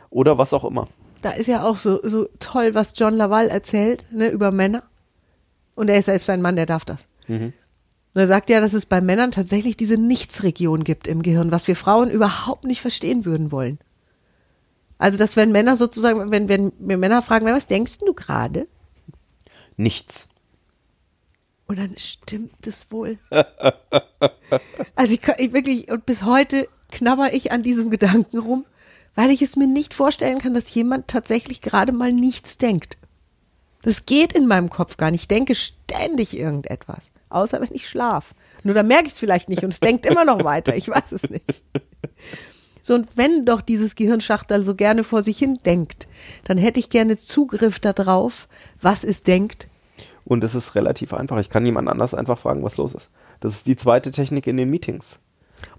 Oder 0.09 0.37
was 0.37 0.53
auch 0.53 0.63
immer. 0.63 0.87
Da 1.21 1.31
ist 1.31 1.47
ja 1.47 1.63
auch 1.63 1.77
so, 1.77 1.99
so 2.07 2.27
toll, 2.39 2.73
was 2.75 2.93
John 2.97 3.13
Laval 3.13 3.47
erzählt, 3.49 4.05
ne, 4.11 4.27
über 4.27 4.51
Männer. 4.51 4.83
Und 5.75 5.89
er 5.89 5.97
ist 5.97 6.05
selbst 6.05 6.29
ein 6.29 6.41
Mann, 6.41 6.55
der 6.55 6.65
darf 6.65 6.85
das. 6.85 7.07
Und 7.27 7.53
er 8.13 8.27
sagt 8.27 8.49
ja, 8.51 8.59
dass 8.61 8.73
es 8.73 8.85
bei 8.85 9.01
Männern 9.01 9.31
tatsächlich 9.31 9.75
diese 9.77 9.97
Nichtsregion 9.97 10.83
gibt 10.83 11.07
im 11.07 11.23
Gehirn, 11.23 11.51
was 11.51 11.67
wir 11.67 11.75
Frauen 11.75 12.11
überhaupt 12.11 12.65
nicht 12.65 12.81
verstehen 12.81 13.25
würden 13.25 13.51
wollen. 13.51 13.79
Also, 14.99 15.17
dass 15.17 15.35
wenn 15.35 15.51
Männer 15.51 15.75
sozusagen, 15.75 16.29
wenn, 16.29 16.47
wenn 16.47 16.71
wir 16.77 16.97
Männer 16.97 17.21
fragen, 17.23 17.45
was 17.47 17.65
denkst 17.65 17.99
du 17.99 18.13
gerade? 18.13 18.67
Nichts. 19.77 20.27
Und 21.65 21.79
dann 21.79 21.97
stimmt 21.97 22.67
es 22.67 22.91
wohl. 22.91 23.17
also 24.95 25.13
ich, 25.13 25.21
kann- 25.21 25.35
ich 25.39 25.53
wirklich, 25.53 25.89
und 25.89 26.05
bis 26.05 26.23
heute 26.23 26.67
knabber 26.93 27.33
ich 27.33 27.51
an 27.51 27.63
diesem 27.63 27.89
Gedanken 27.89 28.37
rum, 28.37 28.65
weil 29.15 29.29
ich 29.29 29.41
es 29.41 29.55
mir 29.55 29.67
nicht 29.67 29.93
vorstellen 29.93 30.39
kann, 30.39 30.53
dass 30.53 30.73
jemand 30.73 31.07
tatsächlich 31.07 31.61
gerade 31.61 31.91
mal 31.91 32.13
nichts 32.13 32.57
denkt. 32.57 32.97
Das 33.83 34.05
geht 34.05 34.31
in 34.31 34.47
meinem 34.47 34.69
Kopf 34.69 34.95
gar 34.95 35.11
nicht. 35.11 35.21
Ich 35.21 35.27
denke 35.27 35.55
ständig 35.55 36.37
irgendetwas. 36.37 37.11
Außer 37.29 37.59
wenn 37.59 37.73
ich 37.73 37.89
schlaf. 37.89 38.33
Nur 38.63 38.73
da 38.73 38.81
merke 38.81 39.07
ich 39.07 39.13
es 39.13 39.19
vielleicht 39.19 39.49
nicht 39.49 39.63
und 39.63 39.73
es 39.73 39.81
denkt 39.81 40.05
immer 40.05 40.23
noch 40.23 40.43
weiter. 40.45 40.75
Ich 40.75 40.87
weiß 40.87 41.11
es 41.11 41.29
nicht. 41.29 41.63
So, 42.81 42.95
und 42.95 43.15
wenn 43.15 43.45
doch 43.45 43.61
dieses 43.61 43.95
Gehirnschachtel 43.95 44.63
so 44.63 44.75
gerne 44.75 45.03
vor 45.03 45.21
sich 45.21 45.37
hin 45.37 45.59
denkt, 45.65 46.07
dann 46.43 46.57
hätte 46.57 46.79
ich 46.79 46.89
gerne 46.89 47.17
Zugriff 47.17 47.79
darauf, 47.79 48.47
was 48.81 49.03
es 49.03 49.23
denkt. 49.23 49.67
Und 50.25 50.43
es 50.43 50.55
ist 50.55 50.75
relativ 50.75 51.13
einfach. 51.13 51.39
Ich 51.39 51.49
kann 51.49 51.65
jemand 51.65 51.89
anders 51.89 52.13
einfach 52.13 52.37
fragen, 52.37 52.63
was 52.63 52.77
los 52.77 52.93
ist. 52.93 53.09
Das 53.39 53.55
ist 53.55 53.67
die 53.67 53.75
zweite 53.75 54.11
Technik 54.11 54.47
in 54.47 54.57
den 54.57 54.69
Meetings. 54.69 55.19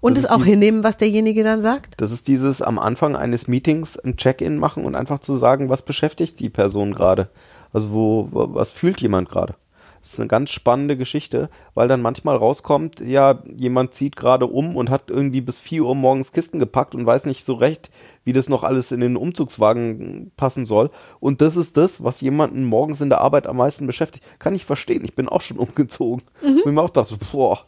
Und 0.01 0.17
Das 0.17 0.25
es 0.25 0.29
auch 0.29 0.37
die- 0.43 0.51
hinnehmen, 0.51 0.83
was 0.83 0.97
derjenige 0.97 1.43
dann 1.43 1.61
sagt. 1.61 1.95
Das 2.01 2.11
ist 2.11 2.27
dieses 2.27 2.61
am 2.61 2.79
Anfang 2.79 3.15
eines 3.15 3.47
Meetings 3.47 3.97
ein 3.97 4.17
Check-in 4.17 4.57
machen 4.57 4.85
und 4.85 4.95
einfach 4.95 5.19
zu 5.19 5.35
sagen, 5.35 5.69
was 5.69 5.81
beschäftigt 5.81 6.39
die 6.39 6.49
Person 6.49 6.93
gerade. 6.95 7.29
Also 7.73 7.91
wo, 7.91 8.29
was 8.31 8.71
fühlt 8.71 9.01
jemand 9.01 9.29
gerade. 9.29 9.55
Das 10.01 10.13
ist 10.13 10.19
eine 10.19 10.27
ganz 10.27 10.51
spannende 10.51 10.97
Geschichte, 10.97 11.49
weil 11.73 11.87
dann 11.87 11.99
manchmal 12.03 12.35
rauskommt, 12.37 12.99
ja, 13.01 13.39
jemand 13.55 13.95
zieht 13.95 14.15
gerade 14.15 14.45
um 14.45 14.75
und 14.75 14.91
hat 14.91 15.09
irgendwie 15.09 15.41
bis 15.41 15.57
4 15.57 15.83
Uhr 15.83 15.95
morgens 15.95 16.31
Kisten 16.31 16.59
gepackt 16.59 16.93
und 16.93 17.07
weiß 17.07 17.25
nicht 17.25 17.43
so 17.43 17.55
recht, 17.55 17.89
wie 18.23 18.31
das 18.31 18.47
noch 18.47 18.61
alles 18.63 18.91
in 18.91 18.99
den 18.99 19.17
Umzugswagen 19.17 20.31
passen 20.37 20.67
soll. 20.67 20.91
Und 21.19 21.41
das 21.41 21.57
ist 21.57 21.75
das, 21.77 22.03
was 22.03 22.21
jemanden 22.21 22.65
morgens 22.65 23.01
in 23.01 23.09
der 23.09 23.21
Arbeit 23.21 23.47
am 23.47 23.57
meisten 23.57 23.87
beschäftigt. 23.87 24.23
Kann 24.37 24.53
ich 24.53 24.63
verstehen. 24.65 25.03
Ich 25.03 25.15
bin 25.15 25.27
auch 25.27 25.41
schon 25.41 25.57
umgezogen. 25.57 26.21
Und 26.43 26.59
ich 26.59 26.65
mir 26.65 26.81
auch 26.83 26.89
dachte, 26.91 27.17
boah, 27.31 27.61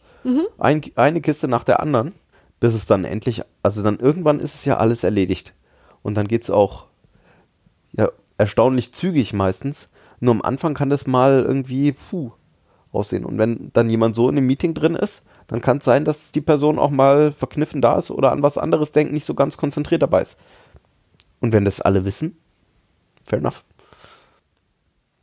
ein, 0.58 0.82
eine 0.96 1.20
Kiste 1.20 1.48
nach 1.48 1.64
der 1.64 1.80
anderen, 1.80 2.14
bis 2.60 2.74
es 2.74 2.86
dann 2.86 3.04
endlich, 3.04 3.42
also 3.62 3.82
dann 3.82 3.98
irgendwann 3.98 4.40
ist 4.40 4.54
es 4.54 4.64
ja 4.64 4.78
alles 4.78 5.04
erledigt. 5.04 5.54
Und 6.02 6.14
dann 6.16 6.28
geht's 6.28 6.50
auch 6.50 6.86
ja, 7.92 8.10
erstaunlich 8.36 8.92
zügig 8.92 9.32
meistens. 9.32 9.88
Nur 10.20 10.34
am 10.34 10.42
Anfang 10.42 10.74
kann 10.74 10.90
das 10.90 11.06
mal 11.06 11.44
irgendwie 11.46 11.92
puh, 11.92 12.32
aussehen. 12.92 13.24
Und 13.24 13.38
wenn 13.38 13.70
dann 13.72 13.90
jemand 13.90 14.14
so 14.14 14.28
in 14.28 14.36
einem 14.36 14.46
Meeting 14.46 14.74
drin 14.74 14.94
ist, 14.94 15.22
dann 15.46 15.60
kann 15.60 15.78
es 15.78 15.84
sein, 15.84 16.04
dass 16.04 16.32
die 16.32 16.40
Person 16.40 16.78
auch 16.78 16.90
mal 16.90 17.32
verkniffen 17.32 17.80
da 17.80 17.98
ist 17.98 18.10
oder 18.10 18.32
an 18.32 18.42
was 18.42 18.58
anderes 18.58 18.92
denkt, 18.92 19.12
nicht 19.12 19.24
so 19.24 19.34
ganz 19.34 19.56
konzentriert 19.56 20.02
dabei 20.02 20.22
ist. 20.22 20.36
Und 21.40 21.52
wenn 21.52 21.64
das 21.64 21.80
alle 21.80 22.04
wissen, 22.04 22.36
fair 23.24 23.38
enough. 23.38 23.64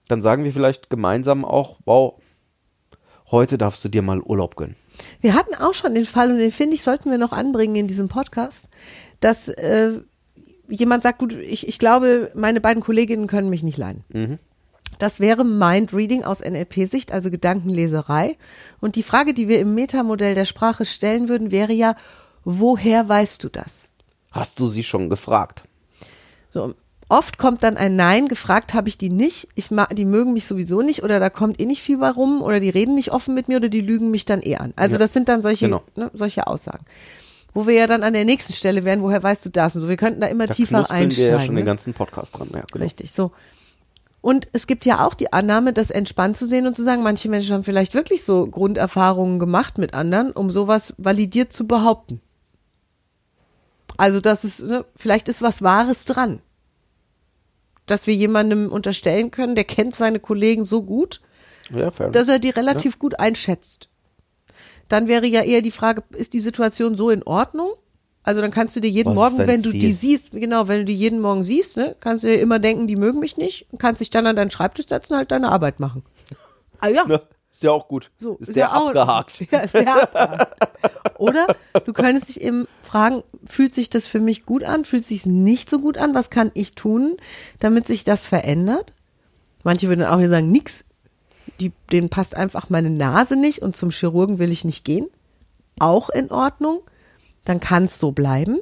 Dann 0.08 0.22
sagen 0.22 0.44
wir 0.44 0.54
vielleicht 0.54 0.90
gemeinsam 0.90 1.44
auch, 1.44 1.80
wow, 1.86 2.22
heute 3.32 3.58
darfst 3.58 3.84
du 3.84 3.90
dir 3.90 4.02
mal 4.02 4.22
Urlaub 4.22 4.56
gönnen. 4.56 4.76
Wir 5.22 5.34
hatten 5.34 5.56
auch 5.56 5.74
schon 5.74 5.96
den 5.96 6.06
Fall, 6.06 6.32
und 6.32 6.38
den 6.38 6.52
finde 6.52 6.76
ich, 6.76 6.84
sollten 6.84 7.12
wir 7.12 7.18
noch 7.18 7.32
anbringen 7.34 7.76
in 7.76 7.88
diesem 7.88 8.08
Podcast, 8.08 8.70
dass 9.20 9.50
äh, 9.50 10.00
jemand 10.70 11.04
sagt, 11.04 11.20
gut, 11.20 11.34
ich, 11.34 11.68
ich 11.68 11.80
glaube, 11.80 12.32
meine 12.36 12.62
beiden 12.62 12.84
Kolleginnen 12.84 13.28
können 13.28 13.50
mich 13.50 13.64
nicht 13.64 13.78
leiden. 13.78 14.04
Das 15.00 15.20
wäre 15.20 15.44
Mind-Reading 15.44 16.24
aus 16.24 16.42
NLP-Sicht, 16.42 17.12
also 17.12 17.30
Gedankenleserei. 17.30 18.38
Und 18.80 18.96
die 18.96 19.04
Frage, 19.04 19.34
die 19.34 19.48
wir 19.48 19.60
im 19.60 19.76
Metamodell 19.76 20.36
der 20.36 20.46
Sprache 20.46 20.86
stellen 20.86 21.28
würden, 21.28 21.52
wäre 21.52 21.74
ja, 21.74 21.96
woher 22.44 23.08
weißt 23.08 23.44
du 23.44 23.50
das? 23.50 23.92
Hast 24.32 24.60
du 24.60 24.68
sie 24.68 24.84
schon 24.84 25.10
gefragt? 25.10 25.64
So, 26.50 26.74
oft 27.10 27.38
kommt 27.38 27.64
dann 27.64 27.78
ein 27.78 27.96
Nein, 27.96 28.28
gefragt 28.28 28.74
habe 28.74 28.90
ich 28.90 28.98
die 28.98 29.10
nicht, 29.10 29.48
ich 29.56 29.72
mag, 29.72 29.96
die 29.96 30.06
mögen 30.06 30.34
mich 30.34 30.46
sowieso 30.46 30.82
nicht 30.82 31.04
oder 31.04 31.20
da 31.20 31.30
kommt 31.30 31.60
eh 31.60 31.66
nicht 31.66 31.82
viel 31.82 31.98
bei 31.98 32.10
rum 32.10 32.42
oder 32.42 32.60
die 32.60 32.70
reden 32.70 32.96
nicht 32.96 33.12
offen 33.12 33.36
mit 33.36 33.48
mir 33.48 33.58
oder 33.58 33.70
die 33.70 33.82
lügen 33.82 34.12
mich 34.12 34.26
dann 34.26 34.42
eh 34.42 34.56
an. 34.58 34.74
Also 34.76 34.94
Ja, 34.94 35.00
das 35.00 35.14
sind 35.14 35.30
dann 35.30 35.42
solche, 35.42 35.66
genau. 35.66 35.84
ne, 35.96 36.10
solche 36.14 36.48
Aussagen. 36.48 36.86
Wo 37.54 37.68
wir 37.68 37.74
ja 37.76 37.88
dann 37.88 38.04
an 38.04 38.14
der 38.14 38.26
nächsten 38.26 38.54
Stelle 38.54 38.84
wären, 38.84 39.02
woher 39.02 39.24
weißt 39.24 39.46
du 39.46 39.50
das? 39.50 39.76
Und 39.76 39.84
so, 39.84 39.88
wir 39.90 39.98
könnten 39.98 40.20
da 40.20 40.28
immer 40.28 40.48
Da 40.48 40.54
tiefer 40.54 40.78
knuspeln 40.80 41.00
wir 41.00 41.06
einsteigen. 41.06 41.32
ja 41.32 41.40
schon 41.40 41.56
den 41.56 41.64
ne? 41.64 41.64
ganzen 41.64 41.94
Podcast 41.94 42.38
dran. 42.38 42.50
Ja, 42.52 42.64
genau. 42.72 42.84
Richtig, 42.84 43.12
so. 43.12 43.32
Und 44.20 44.48
es 44.54 44.66
gibt 44.68 44.86
ja 44.86 45.06
auch 45.06 45.14
die 45.14 45.32
Annahme, 45.32 45.72
das 45.72 45.92
entspannt 45.92 46.36
zu 46.36 46.48
sehen 46.48 46.66
und 46.66 46.76
zu 46.76 46.84
sagen, 46.84 47.04
manche 47.04 47.30
Menschen 47.30 47.54
haben 47.54 47.64
vielleicht 47.64 47.94
wirklich 47.94 48.24
so 48.24 48.48
Grunderfahrungen 48.48 49.38
gemacht 49.40 49.78
mit 49.78 49.94
anderen, 49.94 50.32
um 50.32 50.50
sowas 50.50 50.96
validiert 50.98 51.54
zu 51.54 51.68
behaupten. 51.68 52.20
Also, 53.98 54.20
das 54.20 54.44
ist, 54.44 54.62
ne, 54.62 54.84
vielleicht 54.96 55.30
ist 55.30 55.42
was 55.42 55.62
Wahres 55.62 56.06
dran. 56.06 56.42
Dass 57.86 58.08
wir 58.08 58.16
jemandem 58.16 58.72
unterstellen 58.72 59.32
können, 59.32 59.56
der 59.56 59.64
kennt 59.64 59.96
seine 59.96 60.20
Kollegen 60.20 60.66
so 60.66 60.82
gut, 60.84 61.22
Ja, 61.72 61.92
dass 61.92 62.28
er 62.28 62.40
die 62.40 62.50
relativ 62.50 62.98
gut 63.00 63.20
einschätzt. 63.20 63.90
Dann 64.88 65.08
wäre 65.08 65.26
ja 65.28 65.42
eher 65.44 65.62
die 65.62 65.72
Frage, 65.72 66.04
ist 66.16 66.34
die 66.34 66.40
Situation 66.42 66.96
so 66.96 67.10
in 67.10 67.24
Ordnung? 67.24 67.72
Also 68.24 68.42
dann 68.42 68.50
kannst 68.52 68.76
du 68.76 68.80
dir 68.80 68.90
jeden 68.90 69.10
Was 69.10 69.16
Morgen, 69.16 69.38
wenn 69.48 69.62
du 69.62 69.70
Ziel? 69.70 69.80
die 69.82 69.94
siehst, 69.94 70.32
genau, 70.32 70.68
wenn 70.68 70.80
du 70.80 70.86
die 70.86 70.96
jeden 70.96 71.20
Morgen 71.22 71.44
siehst, 71.44 71.78
ne, 71.78 71.96
kannst 72.00 72.24
du 72.24 72.28
dir 72.28 72.40
immer 72.40 72.58
denken, 72.58 72.88
die 72.88 72.96
mögen 72.96 73.20
mich 73.20 73.38
nicht 73.38 73.68
und 73.72 73.78
kannst 73.78 74.02
dich 74.02 74.10
dann 74.10 74.26
an 74.26 74.36
deinen 74.36 74.50
Schreibtisch 74.50 74.88
setzen 74.88 75.14
und 75.14 75.18
halt 75.20 75.32
deine 75.32 75.52
Arbeit 75.52 75.80
machen. 75.80 76.04
Ah 76.82 76.90
ja, 76.90 77.06
Ne? 77.06 77.22
Ist 77.56 77.64
ja 77.64 77.72
auch 77.72 77.88
gut. 77.88 78.12
so, 78.18 78.36
ist, 78.42 78.50
der 78.50 78.66
ja 78.66 78.74
auch- 78.76 78.88
abgehakt. 78.88 79.46
Ja, 79.52 79.60
ist 79.60 79.74
der 79.76 80.04
abgehakt. 80.04 80.68
Oder 81.18 81.48
du 81.86 81.94
könntest 81.94 82.28
dich 82.28 82.42
eben 82.42 82.68
fragen, 82.84 83.24
fühlt 83.48 83.74
sich 83.74 83.90
das 83.90 84.08
für 84.08 84.20
mich 84.20 84.46
gut 84.46 84.66
an? 84.66 84.84
Fühlt 84.84 85.06
sich 85.06 85.26
nicht 85.26 85.70
so 85.70 85.80
gut 85.80 85.98
an? 85.98 86.14
Was 86.14 86.30
kann 86.30 86.52
ich 86.54 86.76
tun, 86.76 87.16
damit 87.60 87.88
sich 87.88 88.04
das 88.04 88.28
verändert? 88.28 88.94
Manche 89.64 89.88
würden 89.88 90.04
auch 90.04 90.18
wieder 90.20 90.28
sagen, 90.30 90.52
nix. 90.52 90.84
Die, 91.62 91.72
denen 91.94 92.10
passt 92.10 92.36
einfach 92.36 92.70
meine 92.70 92.90
Nase 92.90 93.38
nicht 93.38 93.60
und 93.60 93.78
zum 93.78 93.90
Chirurgen 93.90 94.38
will 94.38 94.52
ich 94.52 94.66
nicht 94.66 94.84
gehen. 94.84 95.08
Auch 95.80 96.10
in 96.10 96.32
Ordnung. 96.32 96.82
Dann 97.46 97.62
kann 97.62 97.86
es 97.86 97.98
so 98.00 98.12
bleiben. 98.12 98.60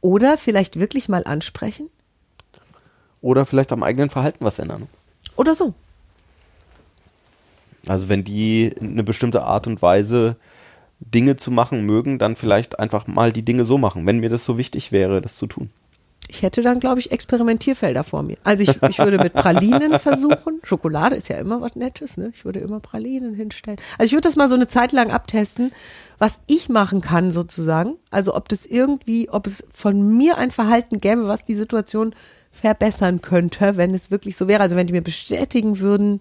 Oder 0.00 0.36
vielleicht 0.36 0.80
wirklich 0.80 1.08
mal 1.08 1.22
ansprechen. 1.22 1.90
Oder 3.20 3.46
vielleicht 3.46 3.70
am 3.70 3.84
eigenen 3.84 4.10
Verhalten 4.10 4.44
was 4.44 4.58
ändern. 4.58 4.88
Oder 5.36 5.54
so. 5.54 5.74
Also 7.88 8.08
wenn 8.08 8.24
die 8.24 8.74
eine 8.80 9.04
bestimmte 9.04 9.42
Art 9.42 9.66
und 9.66 9.82
Weise 9.82 10.36
Dinge 11.00 11.36
zu 11.36 11.50
machen 11.50 11.84
mögen, 11.84 12.18
dann 12.18 12.36
vielleicht 12.36 12.78
einfach 12.78 13.06
mal 13.06 13.32
die 13.32 13.44
Dinge 13.44 13.64
so 13.64 13.78
machen, 13.78 14.06
wenn 14.06 14.20
mir 14.20 14.30
das 14.30 14.44
so 14.44 14.58
wichtig 14.58 14.92
wäre, 14.92 15.20
das 15.20 15.36
zu 15.36 15.46
tun. 15.46 15.70
Ich 16.28 16.42
hätte 16.42 16.60
dann, 16.60 16.80
glaube 16.80 16.98
ich, 16.98 17.12
Experimentierfelder 17.12 18.02
vor 18.02 18.22
mir. 18.22 18.36
Also 18.42 18.64
ich, 18.64 18.82
ich 18.82 18.98
würde 18.98 19.18
mit 19.18 19.32
Pralinen 19.32 19.98
versuchen. 20.00 20.60
Schokolade 20.64 21.14
ist 21.14 21.28
ja 21.28 21.36
immer 21.36 21.60
was 21.60 21.76
Nettes, 21.76 22.16
ne? 22.16 22.32
Ich 22.34 22.44
würde 22.44 22.58
immer 22.60 22.80
Pralinen 22.80 23.34
hinstellen. 23.34 23.78
Also 23.96 24.06
ich 24.06 24.12
würde 24.12 24.28
das 24.28 24.34
mal 24.34 24.48
so 24.48 24.56
eine 24.56 24.66
Zeit 24.66 24.92
lang 24.92 25.10
abtesten, 25.12 25.70
was 26.18 26.40
ich 26.46 26.68
machen 26.68 27.00
kann 27.00 27.30
sozusagen. 27.30 27.94
Also 28.10 28.34
ob 28.34 28.48
das 28.48 28.66
irgendwie, 28.66 29.28
ob 29.30 29.46
es 29.46 29.64
von 29.72 30.16
mir 30.16 30.36
ein 30.36 30.50
Verhalten 30.50 31.00
gäbe, 31.00 31.28
was 31.28 31.44
die 31.44 31.54
Situation 31.54 32.14
verbessern 32.50 33.20
könnte, 33.20 33.76
wenn 33.76 33.94
es 33.94 34.10
wirklich 34.10 34.36
so 34.36 34.48
wäre. 34.48 34.62
Also 34.62 34.74
wenn 34.74 34.88
die 34.88 34.94
mir 34.94 35.02
bestätigen 35.02 35.78
würden, 35.78 36.20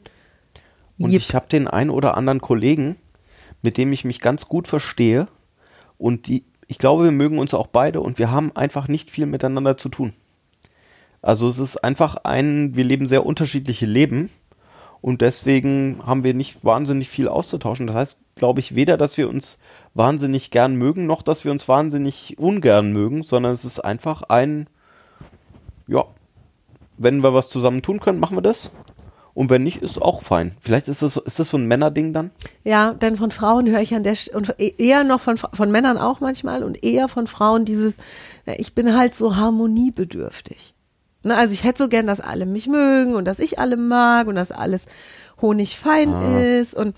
Und 1.00 1.12
jip, 1.12 1.22
ich 1.22 1.36
habe 1.36 1.48
den 1.48 1.68
einen 1.68 1.90
oder 1.90 2.16
anderen 2.16 2.42
Kollegen, 2.42 2.98
mit 3.62 3.78
dem 3.78 3.92
ich 3.92 4.06
mich 4.06 4.20
ganz 4.20 4.48
gut 4.48 4.68
verstehe 4.68 5.28
und 5.98 6.28
die, 6.28 6.46
ich 6.68 6.78
glaube, 6.78 7.06
wir 7.06 7.12
mögen 7.12 7.40
uns 7.40 7.54
auch 7.54 7.68
beide 7.68 8.02
und 8.02 8.20
wir 8.20 8.32
haben 8.32 8.56
einfach 8.56 8.88
nicht 8.88 9.12
viel 9.12 9.26
miteinander 9.26 9.78
zu 9.78 9.90
tun. 9.90 10.14
Also 11.22 11.48
es 11.48 11.60
ist 11.60 11.78
einfach 11.78 12.18
ein, 12.24 12.76
wir 12.76 12.84
leben 12.84 13.08
sehr 13.08 13.26
unterschiedliche 13.26 13.86
Leben 13.86 14.30
und 15.02 15.22
deswegen 15.22 16.02
haben 16.06 16.24
wir 16.24 16.34
nicht 16.34 16.64
wahnsinnig 16.64 17.10
viel 17.10 17.28
auszutauschen. 17.28 17.88
Das 17.88 17.96
heißt, 17.96 18.20
glaube 18.36 18.60
ich, 18.60 18.76
weder, 18.76 18.98
dass 18.98 19.18
wir 19.18 19.30
uns 19.30 19.60
wahnsinnig 19.94 20.52
gern 20.52 20.76
mögen, 20.76 21.06
noch, 21.06 21.22
dass 21.22 21.44
wir 21.44 21.52
uns 21.52 21.68
wahnsinnig 21.68 22.38
ungern 22.38 22.92
mögen, 22.92 23.24
sondern 23.24 23.52
es 23.52 23.66
ist 23.66 23.80
einfach 23.80 24.24
ein, 24.24 24.68
ja, 25.88 26.06
wenn 26.98 27.22
wir 27.22 27.34
was 27.34 27.50
zusammen 27.50 27.82
tun 27.82 28.00
können, 28.00 28.20
machen 28.20 28.38
wir 28.38 28.42
das. 28.42 28.72
Und 29.36 29.50
wenn 29.50 29.64
nicht, 29.64 29.82
ist 29.82 30.02
auch 30.02 30.24
fein. 30.24 30.54
Vielleicht 30.62 30.88
ist 30.88 31.02
das, 31.02 31.18
ist 31.18 31.40
das 31.40 31.50
so 31.50 31.58
ein 31.58 31.68
Männerding 31.68 32.14
dann? 32.14 32.32
Ja, 32.64 32.94
denn 32.94 33.18
von 33.18 33.32
Frauen 33.32 33.70
höre 33.70 33.82
ich 33.82 33.94
an 33.94 34.02
der 34.02 34.16
und 34.34 34.56
e- 34.58 34.74
eher 34.78 35.04
noch 35.04 35.20
von 35.20 35.38
von 35.38 35.72
Männern 35.72 35.98
auch 35.98 36.22
manchmal 36.22 36.64
und 36.64 36.84
eher 36.86 37.10
von 37.10 37.28
Frauen 37.28 37.66
dieses 37.66 37.98
na, 38.46 38.54
ich 38.58 38.74
bin 38.74 38.98
halt 38.98 39.14
so 39.14 39.36
harmoniebedürftig. 39.36 40.74
Ne, 41.24 41.36
also 41.36 41.54
ich 41.54 41.66
hätte 41.66 41.84
so 41.84 41.90
gern, 41.90 42.08
dass 42.08 42.22
alle 42.22 42.46
mich 42.46 42.68
mögen 42.68 43.14
und 43.14 43.26
dass 43.26 43.40
ich 43.40 43.60
alle 43.60 43.76
mag 43.76 44.28
und 44.28 44.36
dass 44.36 44.54
alles 44.54 44.86
honigfein 45.42 46.14
ist 46.62 46.74
und 46.74 46.96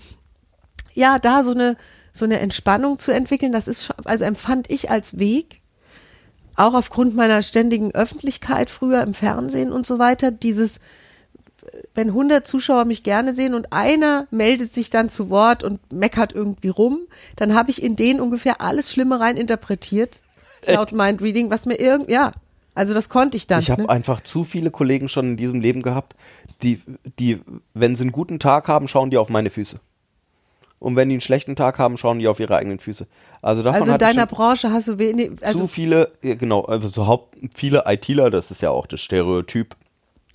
ja, 0.94 1.18
da 1.18 1.42
so 1.42 1.50
eine 1.50 1.76
so 2.12 2.24
eine 2.24 2.38
Entspannung 2.38 2.98
zu 2.98 3.10
entwickeln, 3.10 3.50
das 3.50 3.66
ist 3.66 3.84
schon, 3.84 3.96
also 4.04 4.24
empfand 4.24 4.70
ich 4.70 4.90
als 4.90 5.18
Weg 5.18 5.60
auch 6.54 6.74
aufgrund 6.74 7.16
meiner 7.16 7.42
ständigen 7.42 7.92
Öffentlichkeit 7.92 8.70
früher 8.70 9.02
im 9.02 9.14
Fernsehen 9.14 9.72
und 9.72 9.88
so 9.88 9.98
weiter, 9.98 10.30
dieses 10.30 10.78
wenn 11.94 12.08
100 12.08 12.46
Zuschauer 12.46 12.84
mich 12.84 13.02
gerne 13.02 13.32
sehen 13.32 13.54
und 13.54 13.72
einer 13.72 14.26
meldet 14.30 14.72
sich 14.72 14.90
dann 14.90 15.08
zu 15.08 15.30
Wort 15.30 15.64
und 15.64 15.92
meckert 15.92 16.32
irgendwie 16.32 16.68
rum, 16.68 17.00
dann 17.36 17.54
habe 17.54 17.70
ich 17.70 17.82
in 17.82 17.96
den 17.96 18.20
ungefähr 18.20 18.60
alles 18.60 18.92
Schlimme 18.92 19.20
rein 19.20 19.36
interpretiert, 19.36 20.22
laut 20.66 20.92
Mindreading, 20.92 21.50
was 21.50 21.66
mir 21.66 21.78
irgendwie, 21.78 22.12
ja, 22.12 22.32
also 22.74 22.94
das 22.94 23.08
konnte 23.08 23.36
ich 23.36 23.48
dann. 23.48 23.60
Ich 23.60 23.70
habe 23.70 23.82
ne? 23.82 23.88
einfach 23.88 24.20
zu 24.20 24.44
viele 24.44 24.70
Kollegen 24.70 25.08
schon 25.08 25.30
in 25.30 25.36
diesem 25.36 25.60
Leben 25.60 25.82
gehabt, 25.82 26.14
die, 26.62 26.80
die, 27.18 27.40
wenn 27.74 27.96
sie 27.96 28.02
einen 28.02 28.12
guten 28.12 28.38
Tag 28.38 28.68
haben, 28.68 28.86
schauen 28.86 29.10
die 29.10 29.18
auf 29.18 29.28
meine 29.28 29.50
Füße. 29.50 29.80
Und 30.78 30.94
wenn 30.94 31.08
die 31.08 31.16
einen 31.16 31.20
schlechten 31.20 31.56
Tag 31.56 31.80
haben, 31.80 31.96
schauen 31.96 32.20
die 32.20 32.28
auf 32.28 32.38
ihre 32.38 32.56
eigenen 32.56 32.78
Füße. 32.78 33.08
Also 33.42 33.62
davon 33.62 33.82
Also 33.82 33.92
in 33.94 33.98
deiner 33.98 34.26
Branche 34.26 34.70
hast 34.70 34.86
du 34.86 34.98
wenig, 34.98 35.32
also 35.40 35.62
zu 35.62 35.66
viele, 35.66 36.12
genau, 36.22 36.62
also 36.66 36.86
so 36.88 37.08
haupt, 37.08 37.36
viele 37.52 37.82
ITler, 37.86 38.30
das 38.30 38.52
ist 38.52 38.62
ja 38.62 38.70
auch 38.70 38.86
das 38.86 39.00
Stereotyp. 39.00 39.74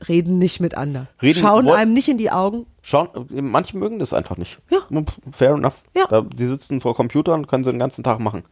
Reden 0.09 0.37
nicht 0.39 0.59
miteinander. 0.59 1.07
Reden- 1.21 1.39
Schauen 1.39 1.65
woll- 1.65 1.75
einem 1.75 1.93
nicht 1.93 2.07
in 2.09 2.17
die 2.17 2.31
Augen. 2.31 2.65
Schauen, 2.81 3.09
manche 3.29 3.77
mögen 3.77 3.99
das 3.99 4.13
einfach 4.13 4.37
nicht. 4.37 4.59
Ja. 4.69 4.79
Fair 5.31 5.51
enough. 5.55 5.83
Ja. 5.95 6.05
Da, 6.07 6.21
die 6.21 6.45
sitzen 6.45 6.81
vor 6.81 6.95
Computern, 6.95 7.47
können 7.47 7.63
sie 7.63 7.71
den 7.71 7.79
ganzen 7.79 8.03
Tag 8.03 8.19
machen. 8.19 8.43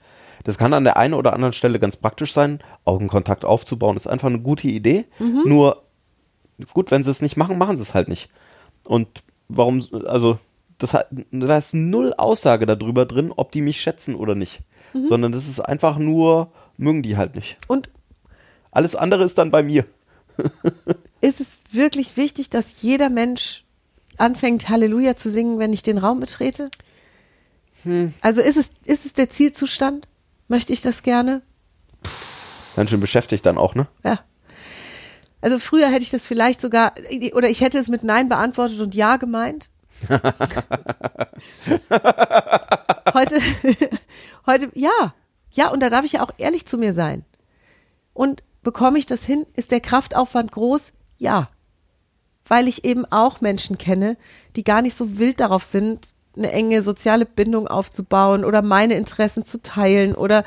Das 0.43 0.57
kann 0.57 0.73
an 0.73 0.83
der 0.85 0.97
einen 0.97 1.13
oder 1.13 1.33
anderen 1.33 1.53
Stelle 1.53 1.79
ganz 1.79 1.97
praktisch 1.97 2.33
sein. 2.33 2.59
Augenkontakt 2.85 3.45
aufzubauen 3.45 3.95
ist 3.97 4.07
einfach 4.07 4.27
eine 4.29 4.39
gute 4.39 4.67
Idee. 4.67 5.05
Mhm. 5.19 5.43
Nur, 5.45 5.83
gut, 6.73 6.89
wenn 6.91 7.03
sie 7.03 7.11
es 7.11 7.21
nicht 7.21 7.37
machen, 7.37 7.57
machen 7.57 7.75
sie 7.77 7.83
es 7.83 7.93
halt 7.93 8.07
nicht. 8.07 8.29
Und 8.83 9.07
warum, 9.49 9.85
also, 10.05 10.39
das 10.79 10.93
hat, 10.95 11.07
da 11.31 11.57
ist 11.57 11.75
null 11.75 12.13
Aussage 12.17 12.65
darüber 12.65 13.05
drin, 13.05 13.31
ob 13.35 13.51
die 13.51 13.61
mich 13.61 13.79
schätzen 13.81 14.15
oder 14.15 14.33
nicht. 14.33 14.61
Mhm. 14.93 15.07
Sondern 15.09 15.31
das 15.31 15.47
ist 15.47 15.59
einfach 15.59 15.97
nur, 15.99 16.51
mögen 16.77 17.03
die 17.03 17.17
halt 17.17 17.35
nicht. 17.35 17.57
Und 17.67 17.89
Alles 18.71 18.95
andere 18.95 19.25
ist 19.25 19.37
dann 19.37 19.51
bei 19.51 19.61
mir. 19.63 19.83
ist 21.21 21.39
es 21.39 21.59
wirklich 21.71 22.17
wichtig, 22.17 22.49
dass 22.49 22.81
jeder 22.81 23.09
Mensch 23.09 23.63
anfängt, 24.17 24.69
Halleluja 24.69 25.15
zu 25.15 25.29
singen, 25.29 25.59
wenn 25.59 25.73
ich 25.73 25.83
den 25.83 25.97
Raum 25.97 26.19
betrete? 26.19 26.69
Hm. 27.83 28.13
Also 28.21 28.41
ist 28.41 28.57
es, 28.57 28.71
ist 28.85 29.05
es 29.05 29.13
der 29.13 29.29
Zielzustand? 29.29 30.07
Möchte 30.47 30.73
ich 30.73 30.81
das 30.81 31.03
gerne? 31.03 31.41
Ganz 32.75 32.89
schön 32.89 32.99
beschäftigt 32.99 33.45
dann 33.45 33.57
auch, 33.57 33.75
ne? 33.75 33.87
Ja. 34.03 34.19
Also 35.41 35.59
früher 35.59 35.87
hätte 35.87 36.03
ich 36.03 36.09
das 36.11 36.27
vielleicht 36.27 36.61
sogar, 36.61 36.93
oder 37.33 37.49
ich 37.49 37.61
hätte 37.61 37.79
es 37.79 37.87
mit 37.87 38.03
Nein 38.03 38.29
beantwortet 38.29 38.79
und 38.79 38.93
Ja 38.93 39.17
gemeint. 39.17 39.69
heute, 43.13 43.39
heute, 44.45 44.71
ja. 44.75 45.13
Ja, 45.53 45.69
und 45.69 45.81
da 45.81 45.89
darf 45.89 46.05
ich 46.05 46.13
ja 46.13 46.23
auch 46.23 46.31
ehrlich 46.37 46.65
zu 46.65 46.77
mir 46.77 46.93
sein. 46.93 47.25
Und 48.13 48.43
bekomme 48.61 48.99
ich 48.99 49.05
das 49.05 49.25
hin? 49.25 49.45
Ist 49.55 49.71
der 49.71 49.81
Kraftaufwand 49.81 50.51
groß? 50.51 50.93
Ja. 51.21 51.49
Weil 52.47 52.67
ich 52.67 52.83
eben 52.83 53.05
auch 53.05 53.41
Menschen 53.41 53.77
kenne, 53.77 54.17
die 54.55 54.63
gar 54.63 54.81
nicht 54.81 54.95
so 54.95 55.19
wild 55.19 55.39
darauf 55.39 55.63
sind, 55.63 56.09
eine 56.35 56.51
enge 56.51 56.81
soziale 56.81 57.25
Bindung 57.25 57.67
aufzubauen 57.67 58.43
oder 58.43 58.63
meine 58.63 58.95
Interessen 58.95 59.45
zu 59.45 59.61
teilen 59.61 60.15
oder 60.15 60.43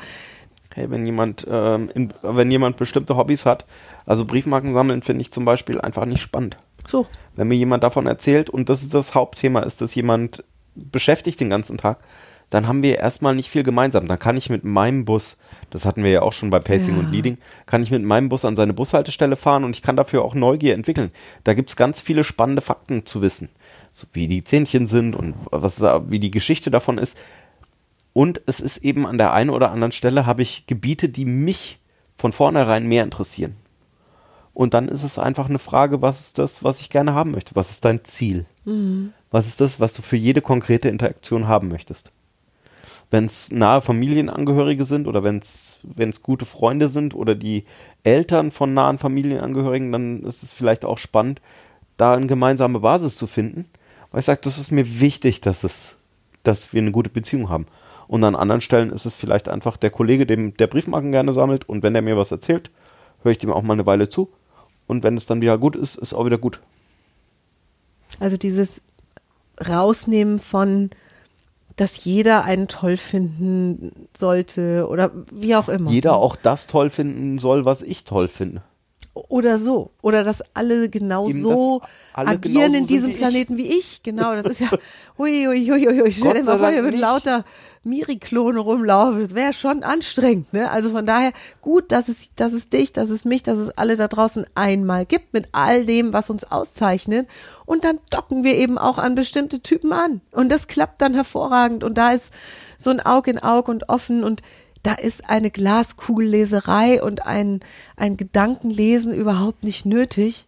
Hey, 0.73 0.91
wenn 0.91 1.05
jemand, 1.05 1.47
ähm, 1.49 1.89
in, 1.95 2.13
wenn 2.21 2.51
jemand 2.51 2.75
bestimmte 2.75 3.15
Hobbys 3.15 3.45
hat, 3.45 3.65
also 4.05 4.25
Briefmarken 4.25 4.73
sammeln 4.73 5.03
finde 5.03 5.21
ich 5.21 5.31
zum 5.31 5.45
Beispiel 5.45 5.79
einfach 5.79 6.03
nicht 6.05 6.19
spannend. 6.19 6.57
so. 6.85 7.07
Wenn 7.37 7.47
mir 7.47 7.55
jemand 7.55 7.85
davon 7.85 8.07
erzählt 8.07 8.49
und 8.49 8.67
das 8.67 8.81
ist 8.81 8.93
das 8.93 9.15
Hauptthema, 9.15 9.61
ist, 9.61 9.79
dass 9.79 9.95
jemand 9.95 10.43
beschäftigt 10.75 11.39
den 11.39 11.49
ganzen 11.49 11.77
Tag, 11.77 11.99
dann 12.49 12.67
haben 12.67 12.83
wir 12.83 12.97
erstmal 12.97 13.35
nicht 13.35 13.49
viel 13.49 13.63
gemeinsam. 13.63 14.07
Dann 14.07 14.19
kann 14.19 14.37
ich 14.37 14.49
mit 14.49 14.63
meinem 14.63 15.05
Bus, 15.05 15.37
das 15.71 15.85
hatten 15.85 16.03
wir 16.03 16.11
ja 16.11 16.21
auch 16.21 16.33
schon 16.33 16.49
bei 16.49 16.59
Pacing 16.59 16.95
Ja. 16.95 16.99
und 16.99 17.11
Leading, 17.11 17.37
kann 17.65 17.83
ich 17.83 17.91
mit 17.91 18.03
meinem 18.03 18.29
Bus 18.29 18.45
an 18.45 18.55
seine 18.55 18.73
Bushaltestelle 18.73 19.35
fahren 19.35 19.63
und 19.63 19.75
ich 19.75 19.81
kann 19.81 19.95
dafür 19.95 20.23
auch 20.23 20.35
Neugier 20.35 20.73
entwickeln. 20.73 21.11
Da 21.43 21.53
gibt's 21.53 21.75
ganz 21.75 21.99
viele 21.99 22.23
spannende 22.23 22.61
Fakten 22.61 23.05
zu 23.05 23.21
wissen. 23.21 23.49
So 23.91 24.07
wie 24.13 24.27
die 24.27 24.43
Zähnchen 24.43 24.87
sind 24.87 25.15
und 25.15 25.35
was, 25.51 25.81
wie 25.81 26.19
die 26.19 26.31
Geschichte 26.31 26.69
davon 26.71 26.97
ist. 26.97 27.17
Und 28.13 28.41
es 28.45 28.59
ist 28.59 28.77
eben 28.77 29.05
an 29.05 29.17
der 29.17 29.33
einen 29.33 29.49
oder 29.49 29.71
anderen 29.71 29.91
Stelle 29.91 30.25
habe 30.25 30.41
ich 30.41 30.67
Gebiete, 30.67 31.09
die 31.09 31.25
mich 31.25 31.79
von 32.15 32.31
vornherein 32.31 32.87
mehr 32.87 33.03
interessieren. 33.03 33.55
Und 34.53 34.73
dann 34.73 34.87
ist 34.87 35.03
es 35.03 35.19
einfach 35.19 35.49
eine 35.49 35.59
Frage, 35.59 36.01
was 36.01 36.19
ist 36.21 36.39
das, 36.39 36.63
was 36.63 36.79
ich 36.79 36.89
gerne 36.89 37.13
haben 37.13 37.31
möchte? 37.31 37.55
Was 37.55 37.71
ist 37.71 37.83
dein 37.83 38.05
Ziel? 38.05 38.45
Was 39.29 39.47
ist 39.47 39.59
das, 39.59 39.81
was 39.81 39.93
du 39.93 40.01
für 40.01 40.15
jede 40.15 40.41
konkrete 40.41 40.87
Interaktion 40.87 41.47
haben 41.49 41.67
möchtest? 41.67 42.11
Wenn 43.11 43.25
es 43.25 43.51
nahe 43.51 43.81
Familienangehörige 43.81 44.85
sind 44.85 45.07
oder 45.07 45.23
wenn 45.23 45.37
es 45.39 45.79
gute 46.23 46.45
Freunde 46.45 46.87
sind 46.87 47.15
oder 47.15 47.35
die 47.35 47.65
Eltern 48.03 48.51
von 48.51 48.73
nahen 48.73 48.97
Familienangehörigen, 48.97 49.91
dann 49.91 50.23
ist 50.23 50.43
es 50.43 50.53
vielleicht 50.53 50.85
auch 50.85 50.97
spannend, 50.97 51.41
da 51.97 52.13
eine 52.13 52.27
gemeinsame 52.27 52.79
Basis 52.79 53.15
zu 53.15 53.27
finden. 53.27 53.65
Weil 54.11 54.19
ich 54.19 54.25
sage, 54.25 54.41
das 54.43 54.57
ist 54.57 54.71
mir 54.71 54.99
wichtig, 54.99 55.41
dass 55.41 55.63
es, 55.63 55.97
dass 56.43 56.73
wir 56.73 56.81
eine 56.81 56.91
gute 56.91 57.09
Beziehung 57.09 57.49
haben. 57.49 57.67
Und 58.07 58.23
an 58.23 58.35
anderen 58.35 58.61
Stellen 58.61 58.91
ist 58.91 59.05
es 59.05 59.15
vielleicht 59.15 59.49
einfach 59.49 59.77
der 59.77 59.89
Kollege, 59.89 60.25
dem 60.25 60.55
der 60.57 60.67
Briefmarken 60.67 61.11
gerne 61.11 61.33
sammelt 61.33 61.67
und 61.67 61.83
wenn 61.83 61.93
der 61.93 62.01
mir 62.01 62.17
was 62.17 62.31
erzählt, 62.31 62.69
höre 63.23 63.31
ich 63.31 63.39
dem 63.39 63.51
auch 63.51 63.63
mal 63.63 63.73
eine 63.73 63.85
Weile 63.85 64.09
zu. 64.09 64.29
Und 64.87 65.03
wenn 65.03 65.17
es 65.17 65.25
dann 65.25 65.41
wieder 65.41 65.57
gut 65.57 65.75
ist, 65.75 65.95
ist 65.95 66.13
auch 66.13 66.25
wieder 66.25 66.37
gut. 66.37 66.59
Also 68.19 68.37
dieses 68.37 68.81
Rausnehmen 69.67 70.37
von, 70.39 70.91
dass 71.75 72.05
jeder 72.05 72.45
einen 72.45 72.67
toll 72.67 72.97
finden 72.97 74.07
sollte 74.15 74.87
oder 74.89 75.11
wie 75.31 75.55
auch 75.55 75.69
immer. 75.69 75.91
Jeder 75.91 76.15
auch 76.15 76.35
das 76.35 76.67
toll 76.67 76.89
finden 76.89 77.39
soll, 77.39 77.65
was 77.65 77.81
ich 77.81 78.03
toll 78.05 78.27
finde. 78.27 78.61
Oder 79.13 79.57
so. 79.57 79.91
Oder 80.01 80.25
dass 80.25 80.43
alle 80.53 80.89
genau 80.89 81.29
Eben, 81.29 81.41
so 81.41 81.81
alle 82.13 82.31
agieren 82.31 82.73
in 82.73 82.85
diesem 82.85 83.11
wie 83.11 83.13
ich. 83.13 83.17
Planeten 83.17 83.57
wie 83.57 83.67
ich. 83.67 84.03
Genau, 84.03 84.35
das 84.35 84.45
ist 84.45 84.59
ja, 84.59 84.69
hui, 85.17 85.45
hui, 85.45 85.65
hui, 85.65 85.85
hui. 85.85 86.11
Stell 86.11 86.33
dir 86.33 86.43
mal 86.43 86.59
vor, 86.59 86.71
wir 86.71 86.83
würden 86.83 86.99
lauter 86.99 87.45
Miri-Klone 87.85 88.59
rumlaufen. 88.59 89.21
Das 89.21 89.35
wäre 89.35 89.53
schon 89.53 89.83
anstrengend, 89.83 90.51
ne? 90.53 90.69
Also 90.69 90.89
von 90.89 91.05
daher 91.05 91.31
gut, 91.61 91.91
dass 91.91 92.09
es, 92.09 92.33
dass 92.35 92.53
es 92.53 92.69
dich, 92.69 92.91
dass 92.93 93.09
es 93.09 93.25
mich, 93.25 93.43
dass 93.43 93.59
es 93.59 93.69
alle 93.69 93.95
da 93.95 94.07
draußen 94.07 94.45
einmal 94.55 95.05
gibt 95.05 95.33
mit 95.33 95.49
all 95.51 95.85
dem, 95.85 96.11
was 96.11 96.29
uns 96.29 96.51
auszeichnet. 96.51 97.27
Und 97.65 97.83
dann 97.83 97.99
docken 98.09 98.43
wir 98.43 98.55
eben 98.55 98.77
auch 98.77 98.97
an 98.97 99.15
bestimmte 99.15 99.61
Typen 99.61 99.93
an. 99.93 100.21
Und 100.31 100.51
das 100.51 100.67
klappt 100.67 101.01
dann 101.01 101.13
hervorragend. 101.13 101.83
Und 101.83 101.97
da 101.97 102.11
ist 102.11 102.33
so 102.77 102.89
ein 102.89 103.05
Aug 103.05 103.27
in 103.27 103.41
Aug 103.41 103.69
und 103.69 103.89
offen 103.89 104.23
und 104.23 104.41
da 104.85 104.93
ist 104.93 105.29
eine 105.29 105.49
Glaskugelleserei 105.49 107.01
und 107.01 107.25
ein, 107.25 107.61
ein 107.95 108.17
Gedankenlesen 108.17 109.15
überhaupt 109.15 109.63
nicht 109.63 109.85
nötig, 109.85 110.45